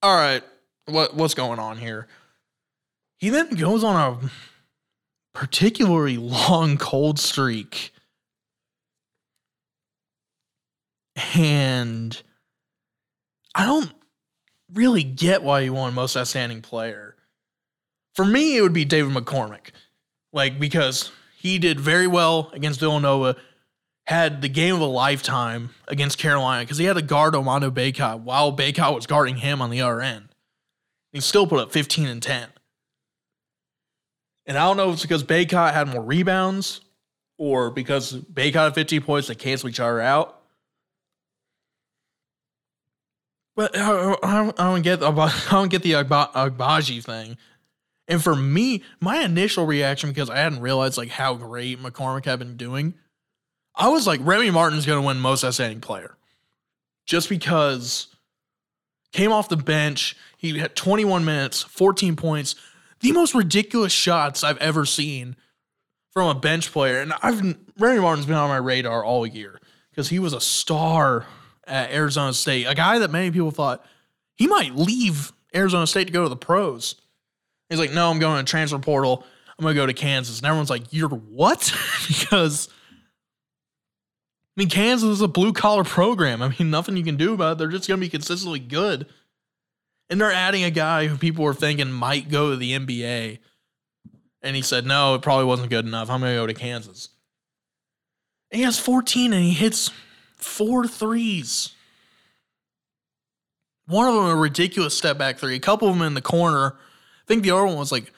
all 0.01 0.15
right, 0.15 0.41
what 0.91 1.15
what's 1.15 1.33
going 1.33 1.59
on 1.59 1.77
here? 1.77 2.07
He 3.17 3.29
then 3.29 3.49
goes 3.55 3.83
on 3.83 3.95
a 3.95 4.29
particularly 5.33 6.17
long 6.17 6.77
cold 6.77 7.19
streak. 7.19 7.91
And 11.35 12.21
I 13.53 13.65
don't 13.65 13.91
really 14.73 15.03
get 15.03 15.43
why 15.43 15.63
he 15.63 15.69
won 15.69 15.93
most 15.93 16.15
outstanding 16.15 16.61
player. 16.61 17.15
For 18.15 18.23
me, 18.25 18.57
it 18.57 18.61
would 18.61 18.73
be 18.73 18.85
David 18.85 19.13
McCormack. 19.13 19.71
Like, 20.31 20.59
because 20.59 21.11
he 21.37 21.57
did 21.57 21.79
very 21.79 22.07
well 22.07 22.49
against 22.53 22.79
Villanova, 22.79 23.35
had 24.07 24.41
the 24.41 24.49
game 24.49 24.75
of 24.75 24.81
a 24.81 24.85
lifetime 24.85 25.69
against 25.87 26.17
Carolina 26.17 26.63
because 26.63 26.77
he 26.77 26.85
had 26.85 26.95
to 26.95 27.01
guard 27.01 27.35
Armando 27.35 27.69
Bacot 27.69 28.21
while 28.21 28.55
Bacot 28.55 28.95
was 28.95 29.05
guarding 29.05 29.37
him 29.37 29.61
on 29.61 29.69
the 29.69 29.81
other 29.81 30.01
end. 30.01 30.28
He 31.11 31.19
still 31.19 31.47
put 31.47 31.59
up 31.59 31.71
15 31.71 32.07
and 32.07 32.21
10. 32.21 32.49
And 34.45 34.57
I 34.57 34.65
don't 34.67 34.77
know 34.77 34.89
if 34.89 34.93
it's 34.93 35.01
because 35.03 35.23
Bacot 35.23 35.73
had 35.73 35.87
more 35.87 36.01
rebounds 36.01 36.81
or 37.37 37.71
because 37.71 38.13
Bacot 38.13 38.53
had 38.53 38.75
15 38.75 39.01
points, 39.01 39.27
they 39.27 39.35
cancel 39.35 39.69
each 39.69 39.79
other 39.79 40.01
out. 40.01 40.41
But 43.55 43.77
I, 43.77 44.15
I, 44.23 44.49
I 44.57 44.63
don't 44.71 44.81
get 44.81 45.03
I 45.03 45.31
don't 45.51 45.69
get 45.69 45.83
the 45.83 45.91
Agbaji 45.93 47.03
thing. 47.03 47.37
And 48.07 48.23
for 48.23 48.35
me, 48.35 48.83
my 48.99 49.21
initial 49.21 49.65
reaction 49.65 50.09
because 50.09 50.29
I 50.29 50.37
hadn't 50.37 50.61
realized 50.61 50.97
like 50.97 51.09
how 51.09 51.35
great 51.35 51.79
McCormack 51.79 52.25
had 52.25 52.39
been 52.39 52.57
doing, 52.57 52.95
I 53.75 53.89
was 53.89 54.07
like 54.07 54.19
Remy 54.23 54.51
Martin's 54.51 54.85
going 54.85 54.99
to 54.99 55.05
win 55.05 55.19
most 55.19 55.43
outstanding 55.43 55.81
player, 55.81 56.17
just 57.05 57.29
because 57.29 58.07
came 59.11 59.31
off 59.31 59.49
the 59.49 59.57
bench. 59.57 60.15
He 60.37 60.57
had 60.59 60.75
21 60.75 61.25
minutes, 61.25 61.63
14 61.63 62.15
points, 62.15 62.55
the 62.99 63.11
most 63.11 63.33
ridiculous 63.33 63.91
shots 63.91 64.43
I've 64.43 64.57
ever 64.57 64.85
seen 64.85 65.35
from 66.11 66.35
a 66.35 66.39
bench 66.39 66.71
player. 66.71 67.01
And 67.01 67.13
I've 67.21 67.41
Remy 67.77 68.01
Martin's 68.01 68.25
been 68.25 68.35
on 68.35 68.49
my 68.49 68.57
radar 68.57 69.03
all 69.03 69.25
year 69.25 69.59
because 69.91 70.09
he 70.09 70.19
was 70.19 70.33
a 70.33 70.41
star 70.41 71.25
at 71.65 71.91
Arizona 71.91 72.33
State, 72.33 72.65
a 72.65 72.75
guy 72.75 72.99
that 72.99 73.11
many 73.11 73.31
people 73.31 73.51
thought 73.51 73.85
he 74.35 74.47
might 74.47 74.75
leave 74.75 75.31
Arizona 75.55 75.87
State 75.87 76.07
to 76.07 76.13
go 76.13 76.23
to 76.23 76.29
the 76.29 76.35
pros. 76.35 76.95
He's 77.69 77.79
like, 77.79 77.91
no, 77.91 78.09
I'm 78.09 78.19
going 78.19 78.43
to 78.43 78.49
transfer 78.49 78.79
portal. 78.79 79.23
I'm 79.57 79.63
going 79.63 79.75
to 79.75 79.81
go 79.81 79.85
to 79.85 79.93
Kansas. 79.93 80.39
And 80.39 80.47
everyone's 80.47 80.69
like, 80.69 80.91
you're 80.91 81.09
what? 81.09 81.73
because 82.07 82.69
I 84.57 84.61
mean, 84.61 84.69
Kansas 84.69 85.09
is 85.09 85.21
a 85.21 85.27
blue 85.27 85.53
collar 85.53 85.83
program. 85.83 86.41
I 86.41 86.49
mean, 86.49 86.69
nothing 86.69 86.97
you 86.97 87.03
can 87.03 87.17
do 87.17 87.33
about 87.33 87.53
it. 87.53 87.57
They're 87.59 87.67
just 87.69 87.87
going 87.87 87.99
to 87.99 88.05
be 88.05 88.09
consistently 88.09 88.59
good. 88.59 89.05
And 90.09 90.19
they're 90.19 90.31
adding 90.31 90.63
a 90.63 90.71
guy 90.71 91.07
who 91.07 91.17
people 91.17 91.45
were 91.45 91.53
thinking 91.53 91.91
might 91.91 92.29
go 92.29 92.49
to 92.49 92.55
the 92.55 92.73
NBA. 92.73 93.39
And 94.41 94.55
he 94.55 94.61
said, 94.61 94.85
no, 94.85 95.15
it 95.15 95.21
probably 95.21 95.45
wasn't 95.45 95.69
good 95.69 95.85
enough. 95.85 96.09
I'm 96.09 96.19
going 96.19 96.33
to 96.33 96.41
go 96.41 96.47
to 96.47 96.53
Kansas. 96.53 97.09
And 98.51 98.57
he 98.59 98.65
has 98.65 98.79
14 98.79 99.33
and 99.33 99.43
he 99.43 99.53
hits 99.53 99.91
four 100.35 100.87
threes. 100.87 101.75
One 103.85 104.07
of 104.07 104.15
them 104.15 104.25
a 104.25 104.35
ridiculous 104.35 104.97
step 104.97 105.17
back 105.17 105.37
three. 105.37 105.55
A 105.55 105.59
couple 105.59 105.87
of 105.87 105.95
them 105.95 106.05
in 106.05 106.13
the 106.13 106.21
corner. 106.21 106.75
I 106.75 107.25
think 107.27 107.43
the 107.43 107.51
other 107.51 107.65
one 107.65 107.77
was 107.77 107.91
like, 107.91 108.11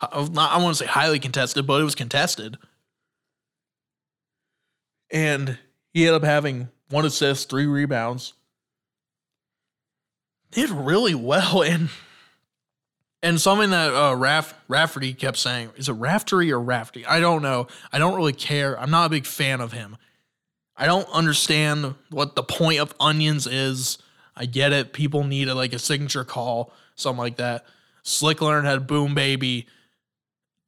I 0.00 0.20
want 0.20 0.76
to 0.76 0.84
say 0.84 0.86
highly 0.86 1.18
contested, 1.18 1.66
but 1.66 1.80
it 1.80 1.84
was 1.84 1.94
contested. 1.96 2.56
And 5.10 5.58
he 5.92 6.06
ended 6.06 6.22
up 6.22 6.26
having 6.26 6.68
one 6.90 7.04
assist, 7.04 7.50
three 7.50 7.66
rebounds, 7.66 8.34
did 10.50 10.70
really 10.70 11.14
well 11.14 11.62
and 11.66 11.88
and 13.20 13.40
something 13.40 13.70
that 13.70 13.92
uh, 13.92 14.14
Raff 14.14 14.54
Rafferty 14.68 15.12
kept 15.12 15.38
saying 15.38 15.70
is 15.76 15.88
it 15.88 15.92
Raftery 15.94 16.52
or 16.52 16.60
Rafty? 16.60 17.04
I 17.04 17.20
don't 17.20 17.42
know. 17.42 17.66
I 17.92 17.98
don't 17.98 18.14
really 18.14 18.32
care. 18.32 18.78
I'm 18.78 18.90
not 18.90 19.06
a 19.06 19.10
big 19.10 19.26
fan 19.26 19.60
of 19.60 19.72
him. 19.72 19.96
I 20.76 20.86
don't 20.86 21.08
understand 21.08 21.96
what 22.10 22.36
the 22.36 22.44
point 22.44 22.78
of 22.78 22.94
onions 23.00 23.48
is. 23.48 23.98
I 24.36 24.46
get 24.46 24.72
it. 24.72 24.92
People 24.92 25.24
need 25.24 25.48
a, 25.48 25.54
like 25.54 25.72
a 25.72 25.78
signature 25.80 26.24
call, 26.24 26.72
something 26.94 27.18
like 27.18 27.38
that. 27.38 27.66
Slick 28.04 28.40
Leonard 28.40 28.64
had 28.64 28.86
Boom 28.86 29.14
Baby. 29.16 29.66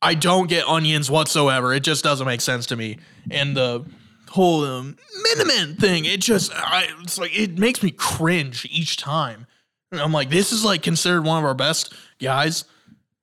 I 0.03 0.15
don't 0.15 0.49
get 0.49 0.67
onions 0.67 1.09
whatsoever. 1.09 1.73
It 1.73 1.85
just 1.85 2.03
doesn't 2.03 2.27
make 2.27 2.41
sense 2.41 2.67
to 2.67 2.77
me. 2.77 2.99
And 3.31 3.57
the 3.57 3.85
whole 4.31 4.65
um, 4.65 4.97
minimum 5.23 5.77
thing, 5.77 6.05
it 6.05 6.21
just, 6.21 6.53
I, 6.55 6.89
it's 7.03 7.19
like, 7.19 7.37
it 7.39 7.59
makes 7.59 7.83
me 7.83 7.91
cringe 7.91 8.67
each 8.71 8.97
time. 8.97 9.47
I'm 9.93 10.13
like, 10.13 10.31
this 10.31 10.53
is 10.53 10.65
like 10.65 10.83
considered 10.83 11.25
one 11.25 11.39
of 11.39 11.45
our 11.45 11.55
best 11.55 11.93
guys. 12.21 12.65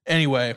Anyway, 0.05 0.55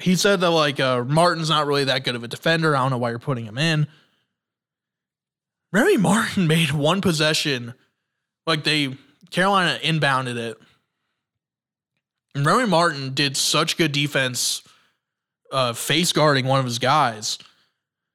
he 0.00 0.16
said 0.16 0.40
that 0.40 0.50
like 0.50 0.80
uh, 0.80 1.04
Martin's 1.04 1.48
not 1.48 1.66
really 1.66 1.84
that 1.84 2.04
good 2.04 2.14
of 2.14 2.24
a 2.24 2.28
defender. 2.28 2.76
I 2.76 2.80
don't 2.80 2.90
know 2.90 2.98
why 2.98 3.10
you're 3.10 3.18
putting 3.18 3.46
him 3.46 3.58
in. 3.58 3.86
Remy 5.72 5.98
Martin 5.98 6.46
made 6.46 6.72
one 6.72 7.00
possession, 7.00 7.74
like 8.46 8.64
they 8.64 8.96
Carolina 9.30 9.78
inbounded 9.82 10.36
it. 10.36 10.58
And 12.34 12.46
Remy 12.46 12.66
Martin 12.66 13.14
did 13.14 13.36
such 13.36 13.76
good 13.76 13.92
defense, 13.92 14.62
uh, 15.50 15.72
face 15.72 16.12
guarding 16.12 16.46
one 16.46 16.60
of 16.60 16.64
his 16.64 16.78
guys, 16.78 17.38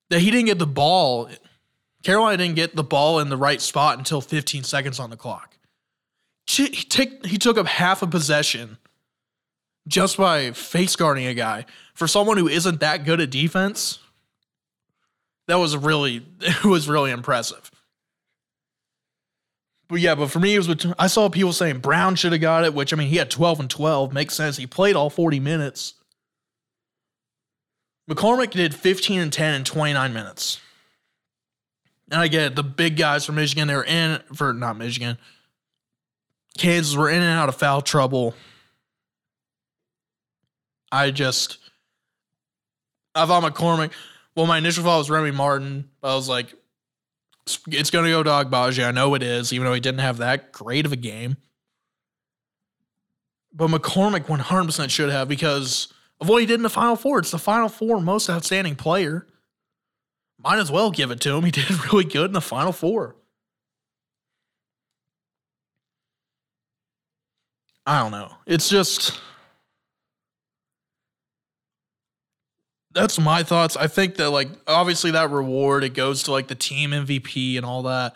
that 0.10 0.20
he 0.20 0.32
didn't 0.32 0.45
get 0.45 0.60
the 0.60 0.68
ball. 0.68 1.30
Carolina 2.03 2.38
didn't 2.38 2.56
get 2.56 2.76
the 2.76 2.84
ball 2.84 3.20
in 3.20 3.30
the 3.30 3.38
right 3.38 3.62
spot 3.62 3.97
until 3.97 4.22
15 4.22 4.64
seconds 4.64 4.99
on 4.99 5.10
the 5.10 5.18
clock. 5.18 5.58
He, 6.47 6.68
take, 6.68 7.26
he 7.26 7.38
took 7.38 7.58
up 7.58 7.66
half 7.66 8.01
a 8.01 8.08
possession 8.08 8.78
just 9.88 10.18
by 10.18 10.51
face 10.51 10.95
guarding 10.95 11.26
a 11.26 11.34
guy. 11.34 11.66
For 11.93 12.08
someone 12.08 12.38
who 12.38 12.47
isn't 12.47 12.80
that 12.82 13.06
good 13.06 13.22
at 13.22 13.30
defense, 13.30 13.99
that 15.47 15.56
was 15.56 15.76
really 15.78 16.26
it 16.41 16.66
was 16.66 16.89
really 16.89 17.12
impressive. 17.12 17.72
But 19.88 19.99
yeah, 19.99 20.16
but 20.16 20.32
for 20.32 20.39
me, 20.39 20.56
it 20.56 20.68
was. 20.68 20.86
I 20.97 21.08
saw 21.08 21.30
people 21.30 21.53
saying 21.53 21.80
Braun 21.80 22.16
should 22.16 22.32
have 22.32 22.41
got 22.41 22.64
it, 22.64 22.74
which 22.74 22.91
I 22.91 22.95
mean, 22.95 23.08
he 23.08 23.18
had 23.18 23.30
12 23.30 23.60
and 23.60 23.70
12. 23.70 24.14
Makes 24.14 24.34
sense. 24.34 24.58
He 24.58 24.66
played 24.66 24.95
all 24.95 25.12
40 25.12 25.39
minutes. 25.39 25.93
McCormack 28.10 28.51
did 28.51 28.76
15 28.76 29.20
and 29.20 29.34
10 29.34 29.53
in 29.56 29.64
29 29.64 30.14
minutes. 30.14 30.60
And 32.12 32.22
I 32.22 32.28
get 32.28 32.43
it, 32.43 32.56
the 32.56 32.64
big 32.64 32.97
guys 32.97 33.26
from 33.26 33.36
Michigan, 33.36 33.68
they 33.68 33.76
were 33.76 33.84
in 33.84 34.20
for 34.34 34.53
not 34.53 34.78
Michigan. 34.78 35.18
Kansas 36.58 36.95
were 36.95 37.10
in 37.10 37.22
and 37.22 37.39
out 37.39 37.49
of 37.49 37.56
foul 37.56 37.82
trouble. 37.82 38.36
I 40.91 41.12
just 41.12 41.58
I 43.16 43.26
thought 43.26 43.43
McCormack. 43.43 43.91
Well, 44.36 44.45
my 44.45 44.58
initial 44.58 44.84
thought 44.84 44.99
was 44.99 45.10
Remy 45.10 45.32
Martin. 45.32 45.89
but 46.01 46.12
I 46.12 46.16
was 46.16 46.30
like, 46.30 46.53
it's 47.68 47.89
going 47.89 48.06
to 48.06 48.12
go 48.12 48.24
to 48.24 48.30
Agbaji. 48.30 48.86
I 48.86 48.91
know 48.91 49.14
it 49.16 49.24
is, 49.24 49.53
even 49.53 49.66
though 49.66 49.74
he 49.74 49.80
didn't 49.80 50.01
have 50.01 50.18
that 50.18 50.51
great 50.51 50.86
of 50.86 50.91
a 50.91 50.97
game. 50.97 51.38
But 53.53 53.70
McCormack 53.70 54.26
100% 54.26 54.89
should 54.89 55.10
have 55.10 55.30
because 55.30 55.93
of 56.20 56.30
what 56.30 56.41
he 56.41 56.45
did 56.45 56.55
in 56.55 56.63
the 56.63 56.70
Final 56.70 56.95
Four. 56.95 57.20
It's 57.20 57.32
the 57.32 57.38
Final 57.38 57.70
Four 57.70 58.01
most 58.01 58.30
outstanding 58.30 58.76
player. 58.76 59.28
Might 60.38 60.59
as 60.59 60.72
well 60.72 60.91
give 60.91 61.11
it 61.11 61.20
to 61.22 61.34
him. 61.36 61.43
He 61.43 61.51
did 61.51 61.70
really 61.86 62.05
good 62.05 62.28
in 62.28 62.34
the 62.34 62.41
Final 62.41 62.72
Four. 62.72 63.16
I 67.86 68.01
don't 68.01 68.11
know. 68.11 68.32
It's 68.47 68.68
just 68.68 69.20
that's 72.95 73.20
my 73.20 73.43
thoughts. 73.43 73.78
I 73.78 73.88
think 73.88 74.16
that 74.16 74.32
like 74.32 74.47
obviously 74.66 75.11
that 75.11 75.30
reward 75.30 75.84
it 75.84 75.93
goes 75.93 76.24
to 76.24 76.32
like 76.32 76.47
the 76.47 76.55
team 76.55 76.91
MVP 76.91 77.57
and 77.57 77.66
all 77.66 77.84
that. 77.84 78.16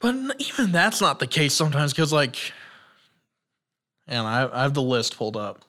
But 0.00 0.14
even 0.38 0.72
that's 0.72 1.00
not 1.00 1.18
the 1.18 1.26
case 1.26 1.54
sometimes 1.54 1.92
because 1.92 2.12
like, 2.12 2.36
and 4.06 4.26
I, 4.26 4.48
I 4.50 4.62
have 4.62 4.74
the 4.74 4.82
list 4.82 5.16
pulled 5.16 5.36
up. 5.36 5.64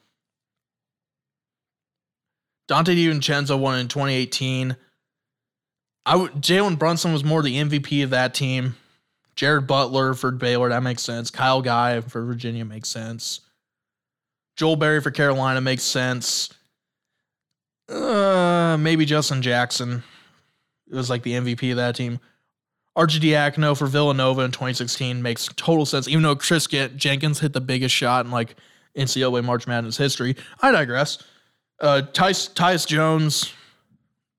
Donte 2.67 2.95
DiVincenzo 2.95 3.59
won 3.59 3.79
in 3.79 3.87
2018. 3.87 4.75
I 6.05 6.11
w- 6.13 6.31
Jalen 6.31 6.77
Brunson 6.77 7.13
was 7.13 7.23
more 7.23 7.41
the 7.41 7.57
MVP 7.57 8.03
of 8.03 8.11
that 8.11 8.33
team. 8.33 8.75
Jared 9.35 9.67
Butler 9.67 10.13
for 10.13 10.31
Baylor, 10.31 10.69
that 10.69 10.83
makes 10.83 11.03
sense. 11.03 11.29
Kyle 11.29 11.61
Guy 11.61 12.01
for 12.01 12.23
Virginia 12.23 12.63
makes 12.63 12.89
sense. 12.89 13.41
Joel 14.55 14.77
Berry 14.77 15.01
for 15.01 15.11
Carolina 15.11 15.59
makes 15.61 15.83
sense. 15.83 16.53
Uh, 17.89 18.77
maybe 18.79 19.05
Justin 19.05 19.41
Jackson. 19.41 20.03
It 20.89 20.95
was 20.95 21.09
like 21.09 21.23
the 21.23 21.33
MVP 21.33 21.71
of 21.71 21.77
that 21.77 21.95
team. 21.95 22.19
Arcidiacono 22.97 23.77
for 23.77 23.87
Villanova 23.87 24.43
in 24.43 24.51
2016 24.51 25.21
makes 25.21 25.49
total 25.57 25.85
sense, 25.85 26.07
even 26.07 26.23
though 26.23 26.35
Kris 26.35 26.65
Jenkins 26.67 27.39
hit 27.39 27.51
the 27.51 27.59
biggest 27.61 27.93
shot 27.93 28.25
in 28.25 28.31
like 28.31 28.55
NCAA 28.97 29.43
March 29.43 29.67
Madness 29.67 29.97
history. 29.97 30.37
I 30.61 30.71
digress. 30.71 31.21
Uh, 31.79 32.01
Tyus, 32.13 32.87
Jones 32.87 33.53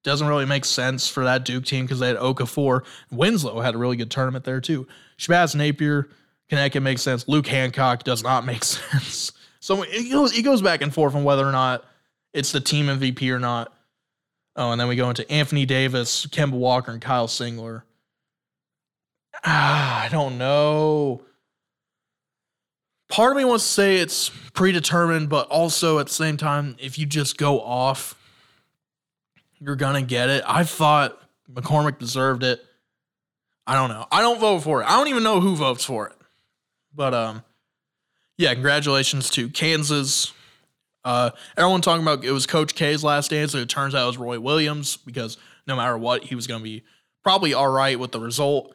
doesn't 0.02 0.26
really 0.26 0.46
make 0.46 0.64
sense 0.64 1.08
for 1.08 1.24
that 1.24 1.44
Duke 1.44 1.64
team 1.64 1.84
because 1.84 1.98
they 1.98 2.08
had 2.08 2.16
Okafor. 2.16 2.84
Winslow 3.10 3.60
had 3.60 3.74
a 3.74 3.78
really 3.78 3.96
good 3.96 4.10
tournament 4.10 4.44
there 4.44 4.60
too. 4.60 4.86
Shabazz 5.18 5.54
Napier, 5.54 6.08
Connecticut 6.48 6.82
makes 6.82 7.02
sense. 7.02 7.26
Luke 7.28 7.46
Hancock 7.46 8.04
does 8.04 8.22
not 8.22 8.44
make 8.46 8.64
sense. 8.64 9.32
So 9.60 9.82
it 9.82 10.10
goes, 10.10 10.36
it 10.36 10.42
goes 10.42 10.62
back 10.62 10.80
and 10.80 10.94
forth 10.94 11.14
on 11.14 11.24
whether 11.24 11.46
or 11.46 11.52
not 11.52 11.84
it's 12.32 12.52
the 12.52 12.60
team 12.60 12.86
MVP 12.86 13.30
or 13.30 13.40
not. 13.40 13.72
Oh, 14.54 14.70
and 14.70 14.80
then 14.80 14.88
we 14.88 14.96
go 14.96 15.10
into 15.10 15.30
Anthony 15.30 15.66
Davis, 15.66 16.24
Kemba 16.26 16.52
Walker, 16.52 16.90
and 16.90 17.00
Kyle 17.00 17.26
Singler. 17.26 17.82
Ah, 19.44 20.04
I 20.04 20.08
don't 20.08 20.38
know. 20.38 21.25
Part 23.08 23.32
of 23.32 23.36
me 23.36 23.44
wants 23.44 23.64
to 23.64 23.70
say 23.70 23.96
it's 23.96 24.30
predetermined, 24.54 25.28
but 25.28 25.48
also 25.48 25.98
at 25.98 26.08
the 26.08 26.12
same 26.12 26.36
time, 26.36 26.76
if 26.78 26.98
you 26.98 27.06
just 27.06 27.38
go 27.38 27.60
off, 27.60 28.14
you're 29.60 29.76
gonna 29.76 30.02
get 30.02 30.28
it. 30.28 30.42
I 30.46 30.64
thought 30.64 31.20
McCormack 31.52 31.98
deserved 31.98 32.42
it. 32.42 32.64
I 33.66 33.74
don't 33.74 33.90
know. 33.90 34.06
I 34.10 34.20
don't 34.20 34.40
vote 34.40 34.60
for 34.60 34.82
it. 34.82 34.86
I 34.86 34.96
don't 34.96 35.08
even 35.08 35.22
know 35.22 35.40
who 35.40 35.56
votes 35.56 35.84
for 35.84 36.08
it. 36.08 36.14
But 36.94 37.14
um, 37.14 37.42
yeah, 38.38 38.52
congratulations 38.54 39.30
to 39.30 39.48
Kansas, 39.48 40.32
uh, 41.06 41.30
everyone 41.56 41.80
talking 41.80 42.02
about 42.02 42.24
it 42.24 42.32
was 42.32 42.46
Coach 42.46 42.74
K's 42.74 43.04
last 43.04 43.30
dance. 43.30 43.52
So 43.52 43.58
it 43.58 43.68
turns 43.68 43.94
out 43.94 44.02
it 44.02 44.06
was 44.06 44.18
Roy 44.18 44.40
Williams 44.40 44.96
because 44.96 45.38
no 45.64 45.76
matter 45.76 45.96
what, 45.96 46.24
he 46.24 46.34
was 46.34 46.48
to 46.48 46.58
be 46.58 46.82
probably 47.22 47.54
all 47.54 47.68
right 47.68 47.98
with 47.98 48.10
the 48.10 48.18
result. 48.18 48.74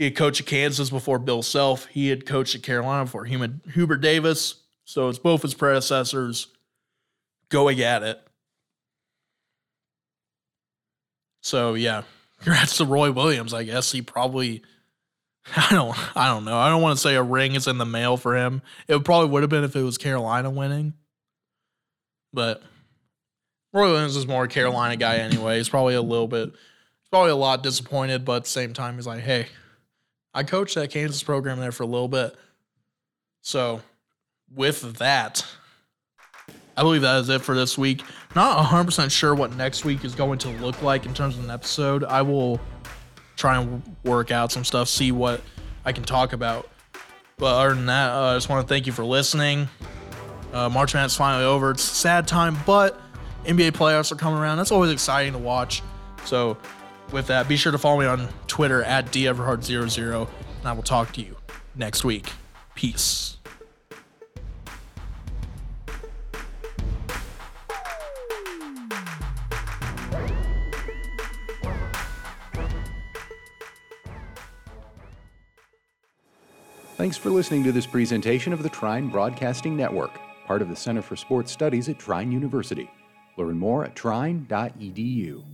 He 0.00 0.04
had 0.04 0.16
coached 0.16 0.40
at 0.40 0.46
Kansas 0.46 0.88
before 0.88 1.18
Bill 1.18 1.42
Self. 1.42 1.84
He 1.84 2.08
had 2.08 2.24
coached 2.24 2.54
at 2.54 2.62
Carolina 2.62 3.04
before 3.04 3.26
Hubert 3.26 3.98
Davis. 3.98 4.54
So 4.86 5.10
it's 5.10 5.18
both 5.18 5.42
his 5.42 5.52
predecessors 5.52 6.46
going 7.50 7.82
at 7.82 8.02
it. 8.02 8.18
So 11.42 11.74
yeah, 11.74 12.04
congrats 12.38 12.78
to 12.78 12.86
Roy 12.86 13.12
Williams. 13.12 13.52
I 13.52 13.64
guess 13.64 13.92
he 13.92 14.00
probably. 14.00 14.62
I 15.54 15.68
don't. 15.70 16.16
I 16.16 16.28
don't 16.28 16.46
know. 16.46 16.56
I 16.56 16.70
don't 16.70 16.80
want 16.80 16.96
to 16.96 17.02
say 17.02 17.16
a 17.16 17.22
ring 17.22 17.54
is 17.54 17.66
in 17.66 17.76
the 17.76 17.84
mail 17.84 18.16
for 18.16 18.34
him. 18.34 18.62
It 18.88 19.04
probably 19.04 19.28
would 19.28 19.42
have 19.42 19.50
been 19.50 19.64
if 19.64 19.76
it 19.76 19.82
was 19.82 19.98
Carolina 19.98 20.48
winning. 20.48 20.94
But 22.32 22.62
Roy 23.74 23.90
Williams 23.92 24.16
is 24.16 24.26
more 24.26 24.44
a 24.44 24.48
Carolina 24.48 24.96
guy 24.96 25.16
anyway. 25.16 25.58
He's 25.58 25.68
probably 25.68 25.94
a 25.94 26.00
little 26.00 26.26
bit, 26.26 26.52
probably 27.10 27.32
a 27.32 27.36
lot 27.36 27.62
disappointed, 27.62 28.24
but 28.24 28.36
at 28.36 28.44
the 28.44 28.48
same 28.48 28.72
time, 28.72 28.94
he's 28.94 29.06
like, 29.06 29.20
hey, 29.20 29.48
I 30.32 30.42
coached 30.42 30.74
that 30.76 30.90
Kansas 30.90 31.22
program 31.22 31.58
there 31.58 31.72
for 31.72 31.82
a 31.82 31.86
little 31.86 32.08
bit. 32.08 32.36
So 33.42 33.80
with 34.54 34.98
that, 34.98 35.44
I 36.76 36.82
believe 36.82 37.02
that 37.02 37.20
is 37.20 37.28
it 37.28 37.42
for 37.42 37.54
this 37.54 37.76
week. 37.76 38.02
Not 38.34 38.64
100% 38.64 39.10
sure 39.10 39.34
what 39.34 39.54
next 39.56 39.84
week 39.84 40.04
is 40.04 40.14
going 40.14 40.38
to 40.40 40.48
look 40.48 40.82
like 40.82 41.04
in 41.04 41.14
terms 41.14 41.36
of 41.36 41.44
an 41.44 41.50
episode. 41.50 42.04
I 42.04 42.22
will 42.22 42.60
try 43.36 43.60
and 43.60 43.82
work 44.04 44.30
out 44.30 44.52
some 44.52 44.64
stuff, 44.64 44.88
see 44.88 45.12
what 45.12 45.40
I 45.84 45.92
can 45.92 46.04
talk 46.04 46.32
about. 46.32 46.68
But 47.38 47.56
other 47.56 47.74
than 47.74 47.86
that, 47.86 48.10
uh, 48.10 48.32
I 48.32 48.36
just 48.36 48.48
want 48.48 48.66
to 48.66 48.72
thank 48.72 48.86
you 48.86 48.92
for 48.92 49.04
listening. 49.04 49.68
Uh, 50.52 50.68
March 50.68 50.94
Madness 50.94 51.16
finally 51.16 51.44
over. 51.44 51.70
It's 51.70 51.90
a 51.90 51.94
sad 51.94 52.28
time, 52.28 52.56
but 52.66 53.00
NBA 53.44 53.70
playoffs 53.72 54.12
are 54.12 54.16
coming 54.16 54.38
around. 54.38 54.58
That's 54.58 54.72
always 54.72 54.90
exciting 54.90 55.32
to 55.32 55.38
watch. 55.38 55.82
So, 56.24 56.58
with 57.12 57.26
that, 57.28 57.48
be 57.48 57.56
sure 57.56 57.72
to 57.72 57.78
follow 57.78 58.00
me 58.00 58.06
on 58.06 58.28
Twitter 58.46 58.82
at 58.82 59.06
DEverhard00, 59.06 60.28
and 60.58 60.68
I 60.68 60.72
will 60.72 60.82
talk 60.82 61.12
to 61.14 61.20
you 61.20 61.36
next 61.74 62.04
week. 62.04 62.32
Peace. 62.74 63.36
Thanks 76.96 77.16
for 77.16 77.30
listening 77.30 77.64
to 77.64 77.72
this 77.72 77.86
presentation 77.86 78.52
of 78.52 78.62
the 78.62 78.68
Trine 78.68 79.08
Broadcasting 79.08 79.74
Network 79.76 80.12
part 80.50 80.62
of 80.62 80.68
the 80.68 80.74
Center 80.74 81.00
for 81.00 81.14
Sports 81.14 81.52
Studies 81.52 81.88
at 81.88 81.96
Trine 81.96 82.32
University. 82.32 82.90
Learn 83.36 83.56
more 83.56 83.84
at 83.84 83.94
trine.edu. 83.94 85.44